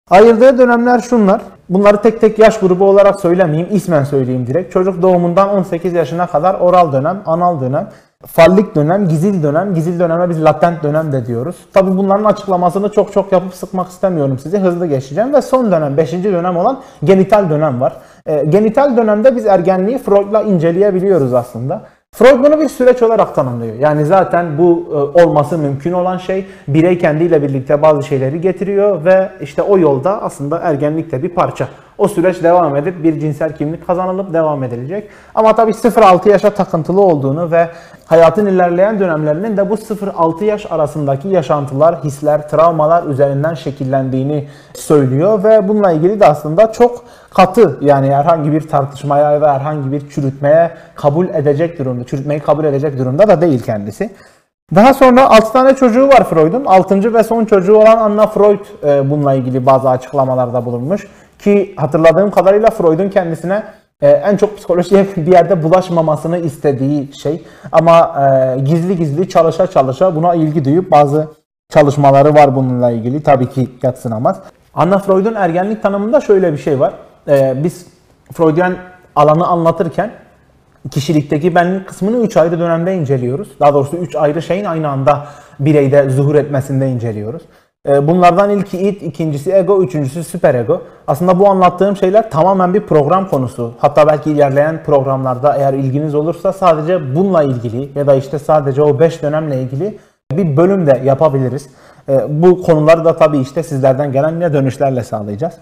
[0.10, 1.42] Ayırdığı dönemler şunlar.
[1.70, 4.74] Bunları tek tek yaş grubu olarak söylemeyeyim, ismen söyleyeyim direkt.
[4.74, 7.90] Çocuk doğumundan 18 yaşına kadar oral dönem, anal dönem,
[8.26, 9.74] fallik dönem, gizil dönem.
[9.74, 11.56] Gizil döneme biz latent dönem de diyoruz.
[11.74, 14.60] Tabi bunların açıklamasını çok çok yapıp sıkmak istemiyorum sizi.
[14.60, 15.34] Hızlı geçeceğim.
[15.34, 16.12] Ve son dönem, 5.
[16.12, 17.94] dönem olan genital dönem var.
[18.26, 21.82] E, genital dönemde biz ergenliği Freud'la inceleyebiliyoruz aslında.
[22.18, 23.76] Freud bunu bir süreç olarak tanımlıyor.
[23.76, 29.30] Yani zaten bu e, olması mümkün olan şey birey kendiyle birlikte bazı şeyleri getiriyor ve
[29.42, 31.68] işte o yolda aslında ergenlikte bir parça.
[31.98, 35.10] O süreç devam edip bir cinsel kimlik kazanılıp devam edilecek.
[35.36, 37.70] Ama tabii 0-6 yaşa takıntılı olduğunu ve
[38.06, 45.68] hayatın ilerleyen dönemlerinin de bu 0-6 yaş arasındaki yaşantılar, hisler, travmalar üzerinden şekillendiğini söylüyor ve
[45.68, 50.72] bununla ilgili de aslında çok katı yani herhangi bir tartışmaya ya da herhangi bir çürütmeye
[50.96, 54.10] kabul edecek durumda, çürütmeyi kabul edecek durumda da değil kendisi.
[54.76, 56.66] Daha sonra 6 tane çocuğu var Freud'un.
[56.66, 57.14] 6.
[57.14, 61.08] ve son çocuğu olan Anna Freud e, bununla ilgili bazı açıklamalarda bulunmuş.
[61.40, 63.64] Ki hatırladığım kadarıyla Freud'un kendisine
[64.02, 67.44] e, en çok psikolojiye bir yerde bulaşmamasını istediği şey.
[67.72, 71.28] Ama e, gizli gizli çalışa çalışa buna ilgi duyup bazı
[71.70, 73.24] çalışmaları var bununla ilgili.
[73.24, 74.40] Tabii ki yatsınamaz.
[74.74, 76.94] Anna Freud'un ergenlik tanımında şöyle bir şey var.
[77.28, 77.86] E, biz
[78.34, 78.76] Freudian
[79.16, 80.12] alanı anlatırken
[80.92, 83.50] kişilikteki benlik kısmını 3 ayrı dönemde inceliyoruz.
[83.60, 85.28] Daha doğrusu 3 ayrı şeyin aynı anda
[85.60, 87.42] bireyde zuhur etmesinde inceliyoruz.
[87.88, 90.82] Ee, bunlardan ilki id, ikincisi ego, üçüncüsü süper ego.
[91.08, 93.74] Aslında bu anlattığım şeyler tamamen bir program konusu.
[93.78, 99.00] Hatta belki ilerleyen programlarda eğer ilginiz olursa sadece bununla ilgili ya da işte sadece o
[99.00, 99.98] 5 dönemle ilgili
[100.32, 101.70] bir bölüm de yapabiliriz.
[102.10, 105.54] Ee, bu konuları da tabii işte sizlerden gelen ne dönüşlerle sağlayacağız.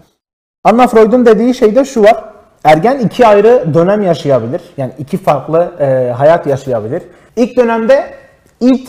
[0.64, 2.24] Anna Freud'un dediği şey de şu var.
[2.64, 4.62] Ergen iki ayrı dönem yaşayabilir.
[4.78, 7.04] Yani iki farklı e, hayat yaşayabilir.
[7.36, 8.14] İlk dönemde
[8.60, 8.88] id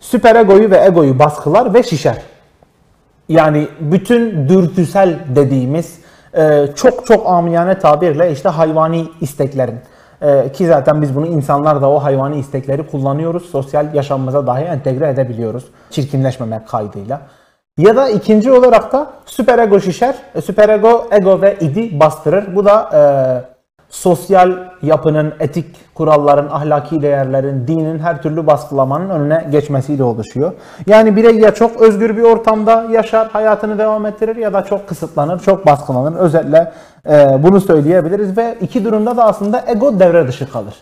[0.00, 2.35] süperegoyu ve egoyu baskılar ve şişer.
[3.28, 5.98] Yani bütün dürtüsel dediğimiz
[6.34, 9.80] e, çok çok amiyane tabirle işte hayvani isteklerin
[10.22, 13.50] e, ki zaten biz bunu insanlar da o hayvani istekleri kullanıyoruz.
[13.50, 15.64] Sosyal yaşamımıza dahi entegre edebiliyoruz.
[15.90, 17.20] Çirkinleşmemek kaydıyla.
[17.78, 20.14] Ya da ikinci olarak da süperego şişer.
[20.34, 22.56] E, süperego ego ve idi bastırır.
[22.56, 23.00] Bu da e,
[23.90, 30.52] sosyal yapının, etik kuralların, ahlaki değerlerin, dinin her türlü baskılamanın önüne geçmesiyle oluşuyor.
[30.86, 35.40] Yani birey ya çok özgür bir ortamda yaşar, hayatını devam ettirir ya da çok kısıtlanır,
[35.40, 36.18] çok baskılanır.
[36.18, 36.72] Özetle
[37.10, 40.74] e, bunu söyleyebiliriz ve iki durumda da aslında ego devre dışı kalır.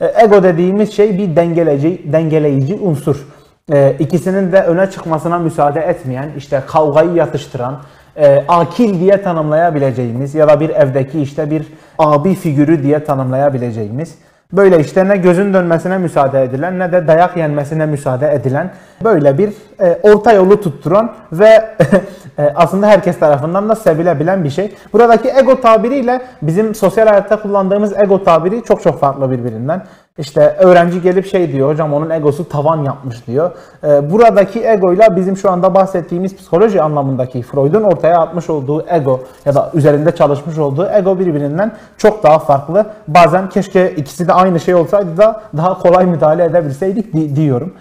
[0.00, 3.26] E, ego dediğimiz şey bir dengeleyici, dengeleyici unsur.
[3.72, 7.76] E, ikisinin de öne çıkmasına müsaade etmeyen, işte kavgayı yatıştıran,
[8.16, 11.66] e, akil diye tanımlayabileceğimiz ya da bir evdeki işte bir
[11.98, 14.14] abi figürü diye tanımlayabileceğimiz
[14.52, 18.70] böyle işte ne gözün dönmesine müsaade edilen ne de dayak yenmesine müsaade edilen
[19.04, 21.46] böyle bir e, orta yolu tutturan ve
[22.38, 24.74] e, aslında herkes tarafından da sevilebilen bir şey.
[24.92, 29.82] Buradaki ego tabiriyle bizim sosyal hayatta kullandığımız ego tabiri çok çok farklı birbirinden.
[30.18, 33.50] İşte öğrenci gelip şey diyor, hocam onun egosu tavan yapmış diyor.
[33.84, 39.54] Ee, buradaki egoyla bizim şu anda bahsettiğimiz psikoloji anlamındaki Freud'un ortaya atmış olduğu ego ya
[39.54, 42.86] da üzerinde çalışmış olduğu ego birbirinden çok daha farklı.
[43.08, 47.74] Bazen keşke ikisi de aynı şey olsaydı da daha kolay müdahale edebilseydik di- diyorum.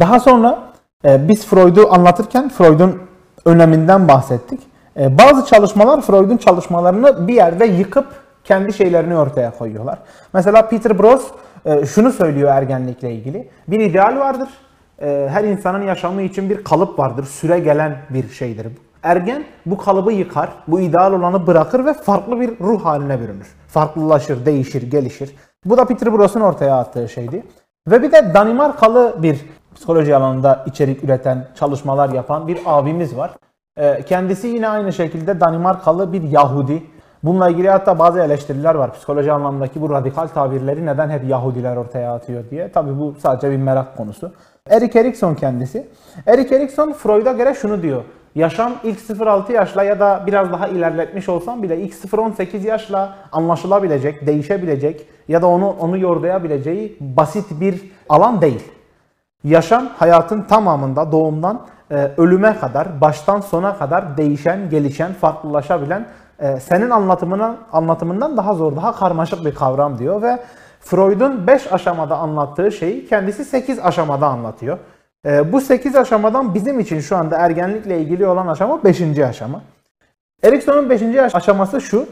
[0.00, 0.58] Daha sonra
[1.04, 3.02] e, biz Freud'u anlatırken Freud'un
[3.44, 4.60] öneminden bahsettik.
[5.00, 8.06] E, bazı çalışmalar Freud'un çalışmalarını bir yerde yıkıp
[8.44, 9.98] kendi şeylerini ortaya koyuyorlar.
[10.32, 11.30] Mesela Peter Bros e,
[11.86, 13.48] şunu söylüyor ergenlikle ilgili.
[13.68, 14.48] Bir ideal vardır.
[15.02, 17.24] E, her insanın yaşamı için bir kalıp vardır.
[17.24, 18.66] Süre gelen bir şeydir.
[19.02, 23.54] Ergen bu kalıbı yıkar, bu ideal olanı bırakır ve farklı bir ruh haline bürünür.
[23.68, 25.30] Farklılaşır, değişir, gelişir.
[25.64, 27.42] Bu da Peter Bros'un ortaya attığı şeydi.
[27.88, 29.40] Ve bir de Danimarkalı bir
[29.74, 33.30] psikoloji alanında içerik üreten, çalışmalar yapan bir abimiz var.
[33.76, 36.82] E, kendisi yine aynı şekilde Danimarkalı bir Yahudi.
[37.26, 38.92] Bununla ilgili hatta bazı eleştiriler var.
[38.92, 42.72] Psikoloji anlamındaki bu radikal tabirleri neden hep Yahudiler ortaya atıyor diye.
[42.72, 44.32] Tabi bu sadece bir merak konusu.
[44.70, 45.86] Erik Erikson kendisi.
[46.26, 48.02] Erik Erikson Freud'a göre şunu diyor.
[48.34, 54.26] Yaşam ilk 0-6 yaşla ya da biraz daha ilerletmiş olsam bile ilk 0-18 yaşla anlaşılabilecek,
[54.26, 58.62] değişebilecek ya da onu onu yordayabileceği basit bir alan değil.
[59.44, 61.60] Yaşam hayatın tamamında doğumdan
[61.90, 66.06] e, ölüme kadar, baştan sona kadar değişen, gelişen, farklılaşabilen
[66.60, 70.38] senin anlatımından anlatımından daha zor, daha karmaşık bir kavram diyor ve
[70.80, 74.78] Freud'un 5 aşamada anlattığı şeyi kendisi 8 aşamada anlatıyor.
[75.26, 79.18] E, bu 8 aşamadan bizim için şu anda ergenlikle ilgili olan aşama 5.
[79.18, 79.62] aşama.
[80.42, 81.02] Erikson'un 5.
[81.34, 82.06] aşaması şu.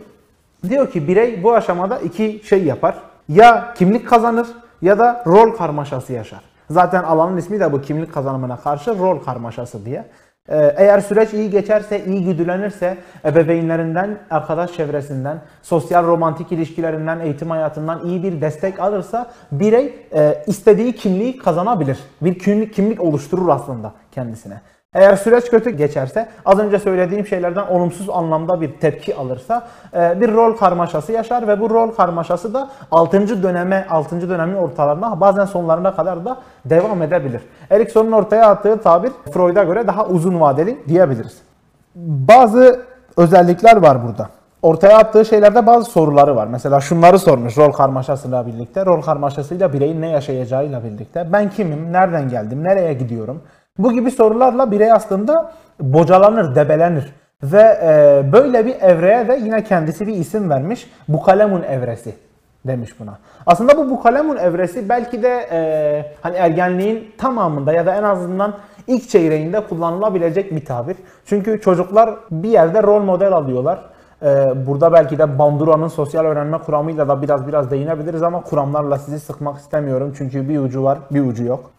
[0.68, 2.94] Diyor ki birey bu aşamada iki şey yapar.
[3.28, 4.46] Ya kimlik kazanır
[4.82, 6.40] ya da rol karmaşası yaşar.
[6.70, 10.04] Zaten alanın ismi de bu kimlik kazanımına karşı rol karmaşası diye.
[10.48, 18.06] Ee, Eğer süreç iyi geçerse, iyi güdülenirse, ebeveynlerinden, arkadaş çevresinden, sosyal romantik ilişkilerinden, eğitim hayatından
[18.06, 21.98] iyi bir destek alırsa birey e, istediği kimliği kazanabilir.
[22.22, 24.60] Bir kimlik, kimlik oluşturur aslında kendisine.
[24.94, 30.32] Eğer süreç kötü geçerse, az önce söylediğim şeylerden olumsuz anlamda bir tepki alırsa e, bir
[30.32, 33.42] rol karmaşası yaşar ve bu rol karmaşası da 6.
[33.42, 34.28] döneme, 6.
[34.28, 37.42] dönemin ortalarına bazen sonlarına kadar da devam edebilir.
[37.70, 41.38] Erikson'un ortaya attığı tabir Freud'a göre daha uzun vadeli diyebiliriz.
[41.94, 42.80] Bazı
[43.16, 44.28] özellikler var burada.
[44.62, 46.46] Ortaya attığı şeylerde bazı soruları var.
[46.46, 48.86] Mesela şunları sormuş rol karmaşasıyla birlikte.
[48.86, 51.28] Rol karmaşasıyla bireyin ne yaşayacağıyla birlikte.
[51.32, 51.92] Ben kimim?
[51.92, 52.64] Nereden geldim?
[52.64, 53.42] Nereye gidiyorum?
[53.78, 57.12] Bu gibi sorularla birey aslında bocalanır, debelenir.
[57.42, 60.90] Ve e, böyle bir evreye de yine kendisi bir isim vermiş.
[61.08, 62.14] Bukalemun evresi
[62.66, 63.18] demiş buna.
[63.46, 65.60] Aslında bu Bukalemun evresi belki de e,
[66.22, 68.54] hani ergenliğin tamamında ya da en azından
[68.86, 70.96] ilk çeyreğinde kullanılabilecek bir tabir.
[71.26, 73.80] Çünkü çocuklar bir yerde rol model alıyorlar.
[74.22, 74.26] E,
[74.66, 79.58] burada belki de Bandura'nın sosyal öğrenme kuramıyla da biraz biraz değinebiliriz ama kuramlarla sizi sıkmak
[79.58, 80.14] istemiyorum.
[80.18, 81.70] Çünkü bir ucu var, bir ucu yok.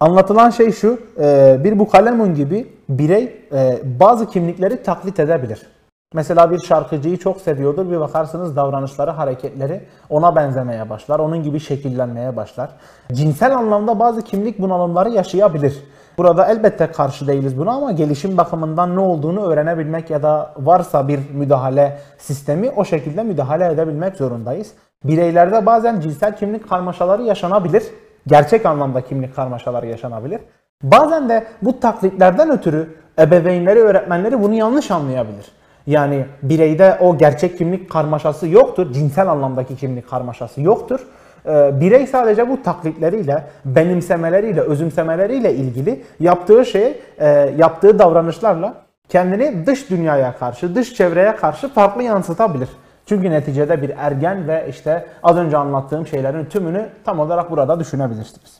[0.00, 5.66] Anlatılan şey şu, e, bir bukalemun gibi birey e, bazı kimlikleri taklit edebilir.
[6.14, 9.80] Mesela bir şarkıcıyı çok seviyordur, bir bakarsınız davranışları, hareketleri
[10.10, 12.70] ona benzemeye başlar, onun gibi şekillenmeye başlar.
[13.12, 15.82] Cinsel anlamda bazı kimlik bunalımları yaşayabilir.
[16.18, 21.20] Burada elbette karşı değiliz buna ama gelişim bakımından ne olduğunu öğrenebilmek ya da varsa bir
[21.34, 24.72] müdahale sistemi o şekilde müdahale edebilmek zorundayız.
[25.04, 27.82] Bireylerde bazen cinsel kimlik karmaşaları yaşanabilir
[28.26, 30.40] gerçek anlamda kimlik karmaşaları yaşanabilir.
[30.82, 35.52] Bazen de bu taklitlerden ötürü ebeveynleri, öğretmenleri bunu yanlış anlayabilir.
[35.86, 41.00] Yani bireyde o gerçek kimlik karmaşası yoktur, cinsel anlamdaki kimlik karmaşası yoktur.
[41.46, 48.74] Ee, birey sadece bu taklitleriyle, benimsemeleriyle, özümsemeleriyle ilgili yaptığı şey, e, yaptığı davranışlarla
[49.08, 52.68] kendini dış dünyaya karşı, dış çevreye karşı farklı yansıtabilir.
[53.06, 58.58] Çünkü neticede bir ergen ve işte az önce anlattığım şeylerin tümünü tam olarak burada düşünebilirsiniz.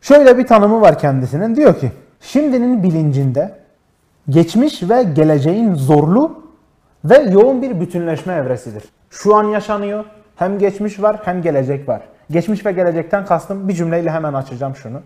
[0.00, 1.56] Şöyle bir tanımı var kendisinin.
[1.56, 3.54] Diyor ki, şimdinin bilincinde
[4.28, 6.42] geçmiş ve geleceğin zorlu
[7.04, 8.84] ve yoğun bir bütünleşme evresidir.
[9.10, 10.04] Şu an yaşanıyor.
[10.36, 12.02] Hem geçmiş var hem gelecek var.
[12.30, 15.00] Geçmiş ve gelecekten kastım bir cümleyle hemen açacağım şunu.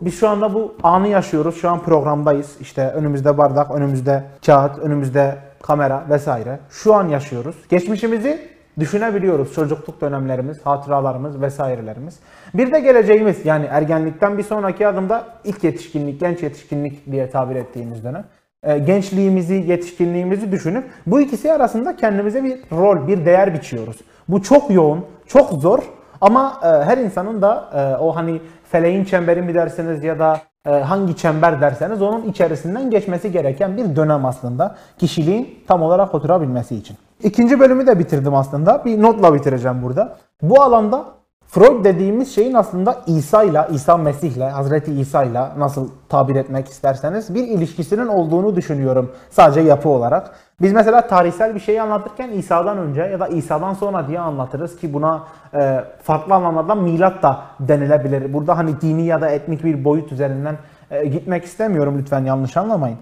[0.00, 1.60] Biz şu anda bu anı yaşıyoruz.
[1.60, 2.56] Şu an programdayız.
[2.60, 6.58] İşte önümüzde bardak, önümüzde kağıt, önümüzde kamera vesaire.
[6.70, 7.56] Şu an yaşıyoruz.
[7.68, 8.48] Geçmişimizi
[8.78, 9.54] düşünebiliyoruz.
[9.54, 12.18] Çocukluk dönemlerimiz, hatıralarımız vesairelerimiz.
[12.54, 18.04] Bir de geleceğimiz yani ergenlikten bir sonraki adımda ilk yetişkinlik, genç yetişkinlik diye tabir ettiğimiz
[18.04, 18.24] dönem.
[18.62, 23.96] E, gençliğimizi, yetişkinliğimizi düşünüp bu ikisi arasında kendimize bir rol, bir değer biçiyoruz.
[24.28, 25.78] Bu çok yoğun, çok zor
[26.20, 31.16] ama e, her insanın da e, o hani feleğin çemberi mi dersiniz ya da hangi
[31.16, 36.96] çember derseniz onun içerisinden geçmesi gereken bir dönem aslında kişiliğin tam olarak oturabilmesi için.
[37.22, 38.84] İkinci bölümü de bitirdim aslında.
[38.84, 40.16] Bir notla bitireceğim burada.
[40.42, 41.04] Bu alanda
[41.48, 46.68] Freud dediğimiz şeyin aslında İsa ile, İsa Mesih ile, Hazreti İsa ile nasıl tabir etmek
[46.68, 50.30] isterseniz bir ilişkisinin olduğunu düşünüyorum sadece yapı olarak.
[50.60, 54.94] Biz mesela tarihsel bir şeyi anlatırken İsa'dan önce ya da İsa'dan sonra diye anlatırız ki
[54.94, 58.32] buna e, farklı anlamlardan milat da denilebilir.
[58.32, 60.56] Burada hani dini ya da etnik bir boyut üzerinden
[60.90, 62.98] e, gitmek istemiyorum lütfen yanlış anlamayın.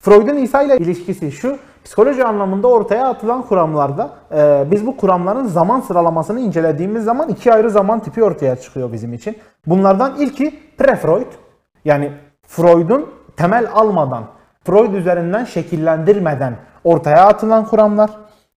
[0.00, 5.80] Freud'un İsa ile ilişkisi şu, psikoloji anlamında ortaya atılan kuramlarda e, biz bu kuramların zaman
[5.80, 9.38] sıralamasını incelediğimiz zaman iki ayrı zaman tipi ortaya çıkıyor bizim için.
[9.66, 11.26] Bunlardan ilki pre-Freud,
[11.84, 12.12] yani
[12.46, 13.06] Freud'un
[13.36, 14.24] temel almadan,
[14.64, 18.10] Freud üzerinden şekillendirmeden ortaya atılan kuramlar.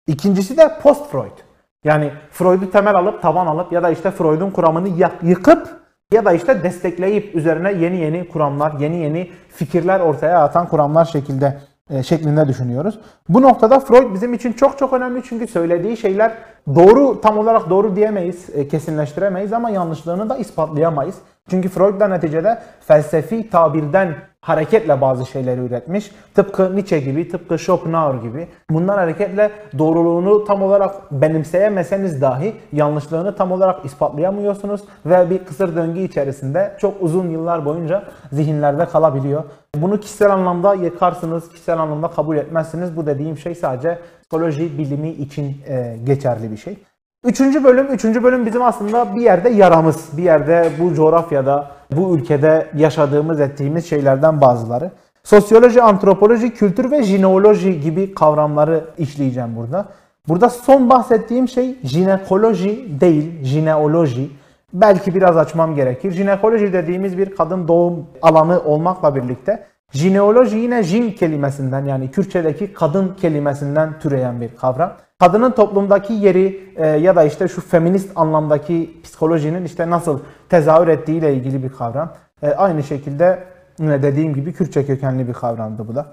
[0.06, 1.38] İkincisi de post-Freud.
[1.84, 4.88] Yani Freud'u temel alıp, taban alıp ya da işte Freud'un kuramını
[5.22, 5.79] yıkıp
[6.12, 11.58] ya da işte destekleyip üzerine yeni yeni kuramlar, yeni yeni fikirler ortaya atan kuramlar şekilde
[11.90, 12.98] e, şeklinde düşünüyoruz.
[13.28, 16.32] Bu noktada Freud bizim için çok çok önemli çünkü söylediği şeyler
[16.74, 21.14] doğru tam olarak doğru diyemeyiz, e, kesinleştiremeyiz ama yanlışlığını da ispatlayamayız.
[21.50, 26.10] Çünkü Freud da neticede felsefi tabirden hareketle bazı şeyleri üretmiş.
[26.34, 28.48] Tıpkı Nietzsche gibi, tıpkı Schopenhauer gibi.
[28.70, 36.00] Bunlar hareketle doğruluğunu tam olarak benimseyemeseniz dahi yanlışlığını tam olarak ispatlayamıyorsunuz ve bir kısır döngü
[36.00, 39.44] içerisinde çok uzun yıllar boyunca zihinlerde kalabiliyor.
[39.76, 42.96] Bunu kişisel anlamda yıkarsınız, kişisel anlamda kabul etmezsiniz.
[42.96, 46.78] Bu dediğim şey sadece psikoloji bilimi için e, geçerli bir şey.
[47.24, 52.66] Üçüncü bölüm, üçüncü bölüm bizim aslında bir yerde yaramız, bir yerde bu coğrafyada, bu ülkede
[52.76, 54.90] yaşadığımız, ettiğimiz şeylerden bazıları.
[55.24, 59.88] Sosyoloji, antropoloji, kültür ve jineoloji gibi kavramları işleyeceğim burada.
[60.28, 64.30] Burada son bahsettiğim şey jinekoloji değil, jineoloji.
[64.72, 66.12] Belki biraz açmam gerekir.
[66.12, 73.14] Jinekoloji dediğimiz bir kadın doğum alanı olmakla birlikte jineoloji yine jin kelimesinden yani Kürtçedeki kadın
[73.14, 74.92] kelimesinden türeyen bir kavram.
[75.18, 81.18] Kadının toplumdaki yeri e, ya da işte şu feminist anlamdaki psikolojinin işte nasıl tezahür ettiği
[81.18, 82.12] ile ilgili bir kavram.
[82.42, 83.44] E, aynı şekilde
[83.78, 86.06] yine dediğim gibi Kürtçe kökenli bir kavramdı bu da.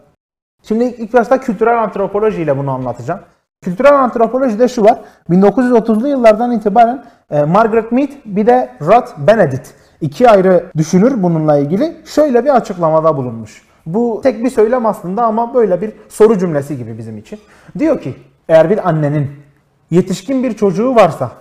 [0.63, 3.19] Şimdi ilk başta kültürel antropoloji ile bunu anlatacağım.
[3.61, 4.99] Kültürel antropolojide şu var.
[5.29, 9.67] 1930'lu yıllardan itibaren e, Margaret Mead bir de Ruth Benedict
[10.01, 13.66] iki ayrı düşünür bununla ilgili şöyle bir açıklamada bulunmuş.
[13.87, 17.39] Bu tek bir söylem aslında ama böyle bir soru cümlesi gibi bizim için.
[17.79, 18.15] Diyor ki
[18.49, 19.31] eğer bir annenin
[19.91, 21.31] yetişkin bir çocuğu varsa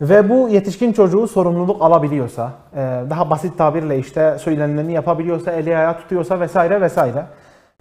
[0.00, 2.76] ve bu yetişkin çocuğu sorumluluk alabiliyorsa, e,
[3.10, 7.26] daha basit tabirle işte söylenenlerini yapabiliyorsa, eli ayağı tutuyorsa vesaire vesaire.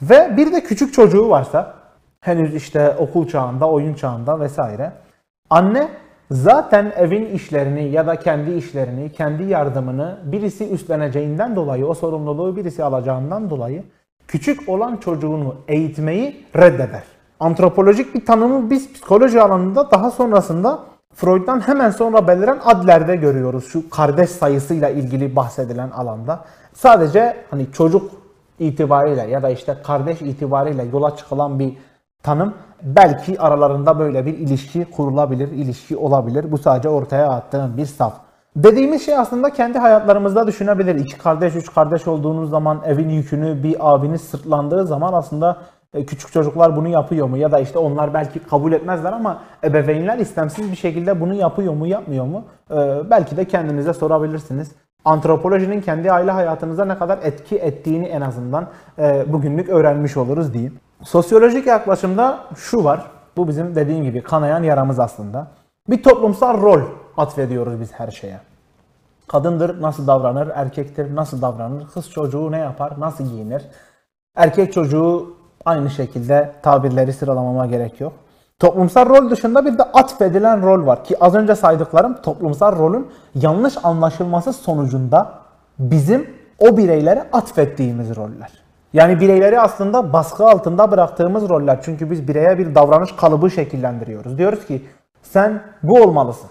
[0.01, 1.73] Ve bir de küçük çocuğu varsa,
[2.21, 4.91] henüz işte okul çağında, oyun çağında vesaire.
[5.49, 5.87] Anne
[6.31, 12.83] zaten evin işlerini ya da kendi işlerini, kendi yardımını birisi üstleneceğinden dolayı, o sorumluluğu birisi
[12.83, 13.83] alacağından dolayı
[14.27, 17.03] küçük olan çocuğunu eğitmeyi reddeder.
[17.39, 20.79] Antropolojik bir tanımı biz psikoloji alanında daha sonrasında
[21.13, 23.67] Freud'dan hemen sonra beliren adlerde görüyoruz.
[23.67, 26.45] Şu kardeş sayısıyla ilgili bahsedilen alanda.
[26.73, 28.11] Sadece hani çocuk
[28.59, 31.73] itibariyle ya da işte kardeş itibariyle yola çıkılan bir
[32.23, 32.53] tanım
[32.83, 36.51] belki aralarında böyle bir ilişki kurulabilir, ilişki olabilir.
[36.51, 38.13] Bu sadece ortaya attığım bir saf.
[38.55, 40.95] Dediğimiz şey aslında kendi hayatlarımızda düşünebilir.
[40.95, 45.57] İki kardeş, üç kardeş olduğunuz zaman evin yükünü bir abiniz sırtlandığı zaman aslında
[45.93, 47.37] e, küçük çocuklar bunu yapıyor mu?
[47.37, 51.87] Ya da işte onlar belki kabul etmezler ama ebeveynler istemsiz bir şekilde bunu yapıyor mu,
[51.87, 52.43] yapmıyor mu?
[52.71, 52.75] E,
[53.09, 54.71] belki de kendinize sorabilirsiniz.
[55.05, 58.67] Antropolojinin kendi aile hayatınıza ne kadar etki ettiğini en azından
[58.99, 60.79] e, bugünlük öğrenmiş oluruz diyeyim.
[61.03, 63.05] Sosyolojik yaklaşımda şu var.
[63.37, 65.47] Bu bizim dediğim gibi kanayan yaramız aslında.
[65.89, 66.81] Bir toplumsal rol
[67.17, 68.39] atfediyoruz biz her şeye.
[69.27, 73.63] Kadındır nasıl davranır, erkektir nasıl davranır, kız çocuğu ne yapar, nasıl giyinir.
[74.35, 78.13] Erkek çocuğu aynı şekilde tabirleri sıralamama gerek yok.
[78.59, 83.77] Toplumsal rol dışında bir de atfedilen rol var ki az önce saydıklarım toplumsal rolün yanlış
[83.83, 85.33] anlaşılması sonucunda
[85.79, 86.29] bizim
[86.59, 88.66] o bireylere atfettiğimiz roller.
[88.93, 91.79] Yani bireyleri aslında baskı altında bıraktığımız roller.
[91.81, 94.37] Çünkü biz bireye bir davranış kalıbı şekillendiriyoruz.
[94.37, 94.85] Diyoruz ki
[95.21, 96.49] sen bu olmalısın.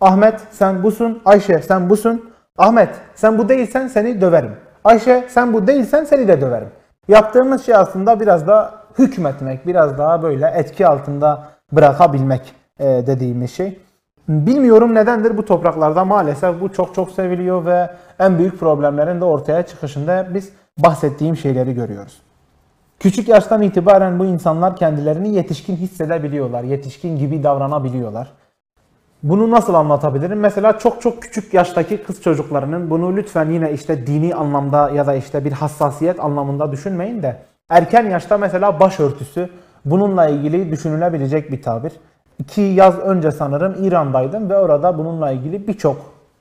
[0.00, 1.22] Ahmet sen busun.
[1.24, 2.30] Ayşe sen busun.
[2.58, 4.56] Ahmet sen bu değilsen seni döverim.
[4.84, 6.68] Ayşe sen bu değilsen seni de döverim.
[7.08, 13.80] Yaptığımız şey aslında biraz da hükmetmek, biraz daha böyle etki altında bırakabilmek e, dediğimiz şey.
[14.28, 19.62] Bilmiyorum nedendir bu topraklarda maalesef bu çok çok seviliyor ve en büyük problemlerin de ortaya
[19.62, 22.22] çıkışında biz bahsettiğim şeyleri görüyoruz.
[23.00, 28.32] Küçük yaştan itibaren bu insanlar kendilerini yetişkin hissedebiliyorlar, yetişkin gibi davranabiliyorlar.
[29.22, 30.40] Bunu nasıl anlatabilirim?
[30.40, 35.14] Mesela çok çok küçük yaştaki kız çocuklarının bunu lütfen yine işte dini anlamda ya da
[35.14, 37.36] işte bir hassasiyet anlamında düşünmeyin de
[37.68, 39.50] erken yaşta mesela başörtüsü
[39.84, 41.92] bununla ilgili düşünülebilecek bir tabir.
[42.38, 45.96] İki yaz önce sanırım İran'daydım ve orada bununla ilgili birçok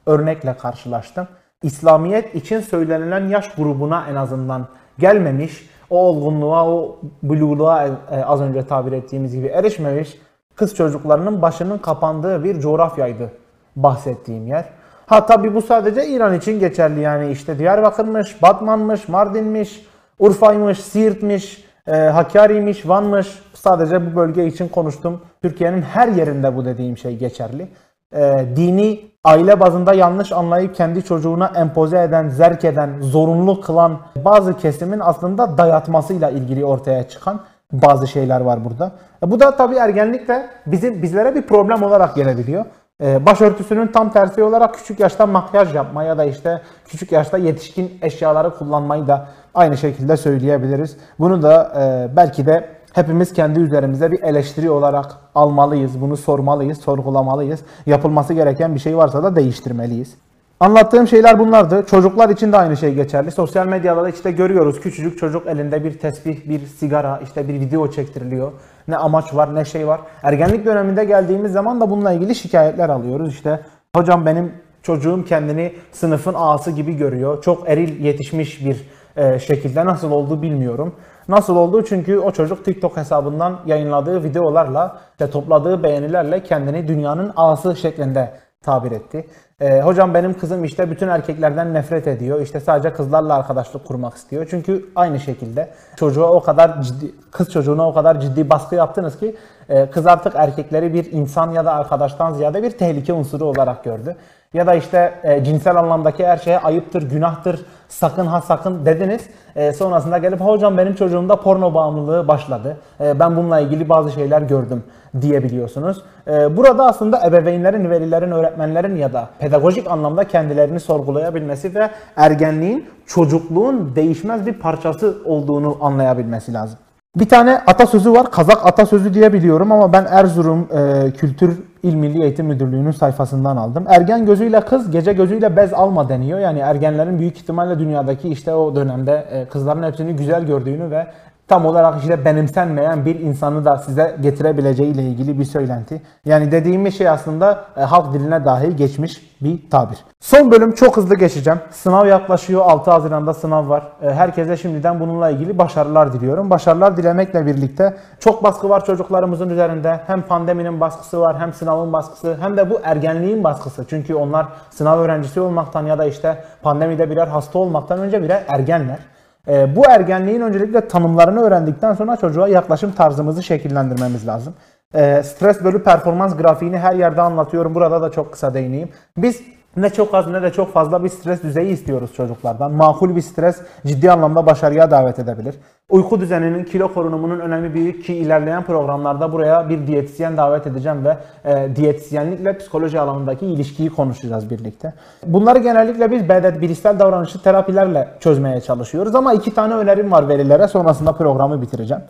[0.05, 1.27] örnekle karşılaştım.
[1.63, 4.67] İslamiyet için söylenilen yaş grubuna en azından
[4.99, 10.17] gelmemiş, o olgunluğa, o buluğluğa e, az önce tabir ettiğimiz gibi erişmemiş
[10.55, 13.31] kız çocuklarının başının kapandığı bir coğrafyaydı
[13.75, 14.65] bahsettiğim yer.
[15.05, 19.85] Ha tabi bu sadece İran için geçerli yani işte Diyarbakır'mış, Batman'mış, Mardin'miş,
[20.19, 23.39] Urfa'ymış, Siirt'miş, e, Hakkari'ymiş, Van'mış.
[23.53, 25.21] Sadece bu bölge için konuştum.
[25.41, 27.67] Türkiye'nin her yerinde bu dediğim şey geçerli.
[28.15, 34.57] E, dini aile bazında yanlış anlayıp kendi çocuğuna empoze eden, zerk eden, zorunlu kılan bazı
[34.57, 38.91] kesimin aslında dayatmasıyla ilgili ortaya çıkan bazı şeyler var burada.
[39.23, 42.65] E, bu da tabii ergenlikle bizim bizlere bir problem olarak gelebiliyor.
[43.03, 47.99] E, başörtüsünün tam tersi olarak küçük yaşta makyaj yapma ya da işte küçük yaşta yetişkin
[48.01, 50.97] eşyaları kullanmayı da aynı şekilde söyleyebiliriz.
[51.19, 56.01] Bunu da e, belki de hepimiz kendi üzerimize bir eleştiri olarak almalıyız.
[56.01, 57.59] Bunu sormalıyız, sorgulamalıyız.
[57.85, 60.15] Yapılması gereken bir şey varsa da değiştirmeliyiz.
[60.59, 61.85] Anlattığım şeyler bunlardı.
[61.89, 63.31] Çocuklar için de aynı şey geçerli.
[63.31, 67.91] Sosyal medyada da işte görüyoruz küçücük çocuk elinde bir tesbih, bir sigara, işte bir video
[67.91, 68.51] çektiriliyor.
[68.87, 70.01] Ne amaç var, ne şey var.
[70.23, 73.33] Ergenlik döneminde geldiğimiz zaman da bununla ilgili şikayetler alıyoruz.
[73.33, 73.59] İşte
[73.95, 74.51] hocam benim
[74.83, 77.41] çocuğum kendini sınıfın ağası gibi görüyor.
[77.41, 80.95] Çok eril yetişmiş bir e, şekilde nasıl oldu bilmiyorum.
[81.27, 81.85] Nasıl oldu?
[81.85, 88.31] Çünkü o çocuk TikTok hesabından yayınladığı videolarla ve topladığı beğenilerle kendini dünyanın ağası şeklinde
[88.63, 89.27] tabir etti.
[89.61, 92.41] Ee, hocam benim kızım işte bütün erkeklerden nefret ediyor.
[92.41, 94.47] İşte sadece kızlarla arkadaşlık kurmak istiyor.
[94.49, 99.35] Çünkü aynı şekilde çocuğa o kadar ciddi, kız çocuğuna o kadar ciddi baskı yaptınız ki
[99.69, 104.15] e, kız artık erkekleri bir insan ya da arkadaştan ziyade bir tehlike unsuru olarak gördü.
[104.53, 109.21] Ya da işte e, cinsel anlamdaki her şeye ayıptır, günahtır, sakın ha sakın dediniz.
[109.55, 112.77] E, sonrasında gelip hocam benim çocuğumda porno bağımlılığı başladı.
[113.01, 114.83] E, ben bununla ilgili bazı şeyler gördüm
[115.21, 116.03] diyebiliyorsunuz.
[116.27, 123.95] E, burada aslında ebeveynlerin, velilerin, öğretmenlerin ya da pedagojik anlamda kendilerini sorgulayabilmesi ve ergenliğin çocukluğun
[123.95, 126.79] değişmez bir parçası olduğunu anlayabilmesi lazım.
[127.19, 128.31] Bir tane atasözü var.
[128.31, 133.85] Kazak atasözü diye biliyorum ama ben Erzurum e, Kültür İl Milli Eğitim Müdürlüğü'nün sayfasından aldım.
[133.87, 136.39] Ergen gözüyle kız, gece gözüyle bez alma deniyor.
[136.39, 141.07] Yani ergenlerin büyük ihtimalle dünyadaki işte o dönemde e, kızların hepsini güzel gördüğünü ve
[141.51, 146.01] tam olarak işte benimsenmeyen bir insanı da size getirebileceği ile ilgili bir söylenti.
[146.25, 149.97] Yani dediğim şey aslında e, halk diline dahi geçmiş bir tabir.
[150.19, 151.59] Son bölüm çok hızlı geçeceğim.
[151.71, 152.61] Sınav yaklaşıyor.
[152.65, 153.83] 6 Haziran'da sınav var.
[154.01, 156.49] E, herkese şimdiden bununla ilgili başarılar diliyorum.
[156.49, 159.99] Başarılar dilemekle birlikte çok baskı var çocuklarımızın üzerinde.
[160.07, 163.85] Hem pandeminin baskısı var, hem sınavın baskısı, hem de bu ergenliğin baskısı.
[163.89, 168.99] Çünkü onlar sınav öğrencisi olmaktan ya da işte pandemide birer hasta olmaktan önce birer ergenler.
[169.47, 174.53] E, bu ergenliğin öncelikle tanımlarını öğrendikten sonra çocuğa yaklaşım tarzımızı şekillendirmemiz lazım.
[174.93, 177.75] E, stres bölü performans grafiğini her yerde anlatıyorum.
[177.75, 178.89] Burada da çok kısa değineyim.
[179.17, 179.41] Biz
[179.77, 182.71] ne çok az ne de çok fazla bir stres düzeyi istiyoruz çocuklardan.
[182.71, 185.55] Makul bir stres ciddi anlamda başarıya davet edebilir.
[185.89, 191.17] Uyku düzeninin, kilo korunumunun önemi büyük ki ilerleyen programlarda buraya bir diyetisyen davet edeceğim ve
[191.45, 194.93] e, diyetisyenlikle psikoloji alanındaki ilişkiyi konuşacağız birlikte.
[195.25, 200.67] Bunları genellikle biz BDT, bilişsel davranışçı terapilerle çözmeye çalışıyoruz ama iki tane önerim var velilere
[200.67, 202.03] sonrasında programı bitireceğim.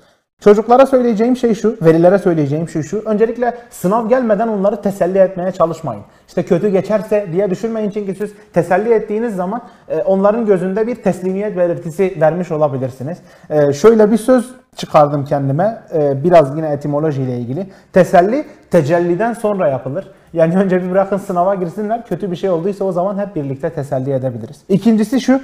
[0.44, 3.00] Çocuklara söyleyeceğim şey şu, velilere söyleyeceğim şey şu.
[3.06, 6.04] Öncelikle sınav gelmeden onları teselli etmeye çalışmayın.
[6.28, 11.58] İşte kötü geçerse diye düşünmeyin çünkü siz teselli ettiğiniz zaman e, onların gözünde bir teslimiyet
[11.58, 13.18] belirtisi vermiş olabilirsiniz.
[13.50, 17.68] E, şöyle bir söz çıkardım kendime, e, biraz yine etimoloji ile ilgili.
[17.94, 20.08] Teselli tecelliden sonra yapılır.
[20.34, 24.14] Yani önce bir bırakın sınava girsinler, kötü bir şey olduysa o zaman hep birlikte teselli
[24.14, 24.62] edebiliriz.
[24.70, 25.42] İkincisi şu,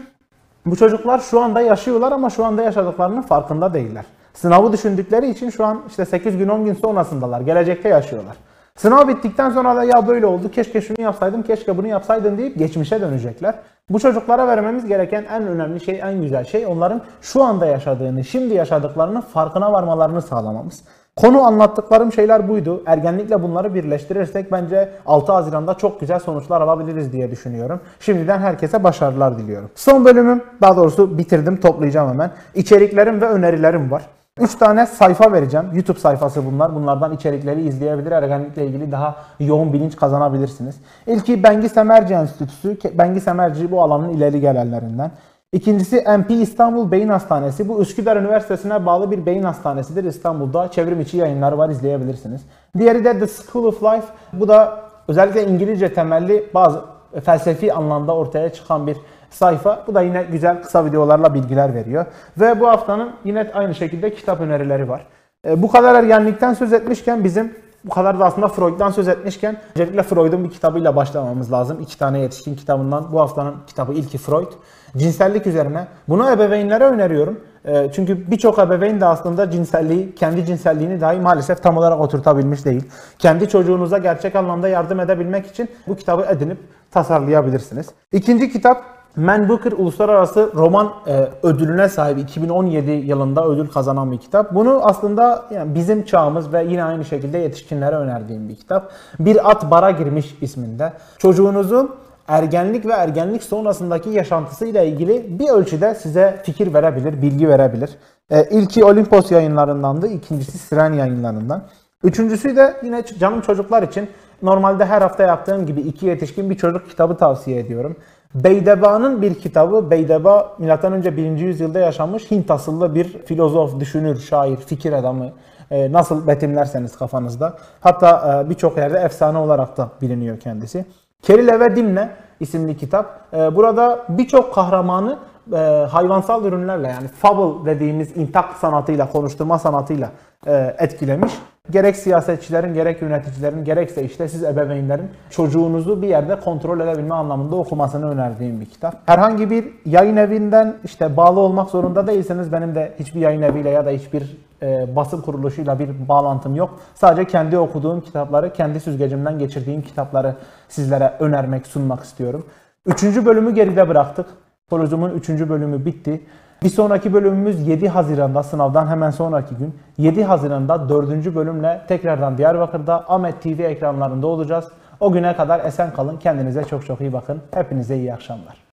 [0.66, 4.06] bu çocuklar şu anda yaşıyorlar ama şu anda yaşadıklarının farkında değiller.
[4.38, 7.42] Sınavı düşündükleri için şu an işte 8 gün 10 gün sonrasındalar.
[7.42, 8.36] Gelecekte yaşıyorlar.
[8.76, 13.02] Sınav bittikten sonra da ya böyle oldu keşke şunu yapsaydım keşke bunu yapsaydım deyip geçmişe
[13.02, 13.56] dönecekler.
[13.90, 18.54] Bu çocuklara vermemiz gereken en önemli şey en güzel şey onların şu anda yaşadığını şimdi
[18.54, 20.84] yaşadıklarının farkına varmalarını sağlamamız.
[21.16, 22.84] Konu anlattıklarım şeyler buydu.
[22.86, 27.80] Ergenlikle bunları birleştirirsek bence 6 Haziran'da çok güzel sonuçlar alabiliriz diye düşünüyorum.
[28.00, 29.70] Şimdiden herkese başarılar diliyorum.
[29.76, 32.32] Son bölümüm, daha doğrusu bitirdim, toplayacağım hemen.
[32.56, 34.17] İçeriklerim ve önerilerim var.
[34.40, 35.66] 3 tane sayfa vereceğim.
[35.74, 36.76] YouTube sayfası bunlar.
[36.76, 38.12] Bunlardan içerikleri izleyebilir.
[38.12, 40.76] Ergenlikle ilgili daha yoğun bilinç kazanabilirsiniz.
[41.08, 42.78] İlki Bengi Semerci Enstitüsü.
[42.94, 45.12] Bengi Semerci bu alanın ileri gelenlerinden.
[45.52, 47.70] İkincisi MP İstanbul Beyin Hastanesi.
[47.70, 50.72] Bu Üsküdar Üniversitesi'ne bağlı bir beyin hastanesidir İstanbul'da.
[50.72, 52.42] Çevrim içi yayınları var izleyebilirsiniz.
[52.78, 54.08] Diğeri de The School of Life.
[54.34, 56.82] Bu da özellikle İngilizce temelli bazı
[57.24, 58.98] felsefi anlamda ortaya çıkan bir
[59.30, 59.84] sayfa.
[59.88, 62.06] Bu da yine güzel kısa videolarla bilgiler veriyor.
[62.40, 65.08] Ve bu haftanın yine aynı şekilde kitap önerileri var.
[65.48, 67.54] E, bu kadar ergenlikten söz etmişken bizim
[67.86, 71.80] bu kadar da aslında Freud'dan söz etmişken öncelikle Freud'un bir kitabıyla başlamamız lazım.
[71.82, 73.12] İki tane yetişkin kitabından.
[73.12, 74.52] Bu haftanın kitabı ilki Freud.
[74.98, 75.88] Cinsellik üzerine.
[76.10, 77.40] Bunu ebeveynlere öneriyorum.
[77.66, 82.84] E, çünkü birçok ebeveyn de aslında cinselliği, kendi cinselliğini dahi maalesef tam olarak oturtabilmiş değil.
[83.20, 86.58] Kendi çocuğunuza gerçek anlamda yardım edebilmek için bu kitabı edinip
[86.92, 87.88] tasarlayabilirsiniz.
[88.12, 94.56] İkinci kitap Man Booker Uluslararası Roman e, ödülüne sahip 2017 yılında ödül kazanan bir kitap.
[94.56, 98.92] Bunu aslında yani bizim çağımız ve yine aynı şekilde yetişkinlere önerdiğim bir kitap.
[99.20, 100.94] Bir at bara girmiş isminde.
[101.18, 101.96] Çocuğunuzun
[102.28, 107.90] ergenlik ve ergenlik sonrasındaki yaşantısıyla ilgili bir ölçüde size fikir verebilir, bilgi verebilir.
[108.30, 111.64] E, ilki Olimpos yayınlarındandı, ikincisi Siren yayınlarından.
[112.04, 114.10] Üçüncüsü de yine canım çocuklar için
[114.42, 117.96] normalde her hafta yaptığım gibi iki yetişkin bir çocuk kitabı tavsiye ediyorum.
[118.44, 119.92] Beydeba'nın bir kitabı.
[119.92, 121.18] Beydeba M.Ö.
[121.18, 121.38] 1.
[121.38, 125.32] yüzyılda yaşamış Hint asıllı bir filozof, düşünür, şair, fikir adamı.
[125.72, 127.58] E, nasıl betimlerseniz kafanızda.
[127.82, 130.86] Hatta e, birçok yerde efsane olarak da biliniyor kendisi.
[131.22, 132.10] Kerile ve Dimle
[132.40, 133.20] isimli kitap.
[133.34, 135.18] Ee, Burada birçok kahramanı
[135.54, 135.58] e,
[135.92, 140.12] hayvansal ürünlerle yani fable dediğimiz intak sanatıyla, konuşturma sanatıyla
[140.48, 141.34] e, etkilemiş.
[141.70, 148.12] Gerek siyasetçilerin, gerek yöneticilerin, gerekse işte siz ebeveynlerin çocuğunuzu bir yerde kontrol edebilme anlamında okumasını
[148.12, 149.10] önerdiğim bir kitap.
[149.10, 153.86] Herhangi bir yayın evinden işte bağlı olmak zorunda değilseniz benim de hiçbir yayın eviyle ya
[153.86, 156.80] da hiçbir e, basın kuruluşuyla bir bağlantım yok.
[156.96, 160.36] Sadece kendi okuduğum kitapları, kendi süzgecimden geçirdiğim kitapları
[160.70, 162.46] sizlere önermek, sunmak istiyorum.
[162.86, 164.26] Üçüncü bölümü geride bıraktık.
[164.70, 166.22] Kolozumun üçüncü bölümü bitti.
[166.64, 173.06] Bir sonraki bölümümüz 7 Haziran'da sınavdan hemen sonraki gün 7 Haziran'da dördüncü bölümle tekrardan Diyarbakır'da
[173.08, 174.66] Ahmet TV ekranlarında olacağız.
[175.00, 176.18] O güne kadar esen kalın.
[176.18, 177.42] Kendinize çok çok iyi bakın.
[177.54, 178.67] Hepinize iyi akşamlar.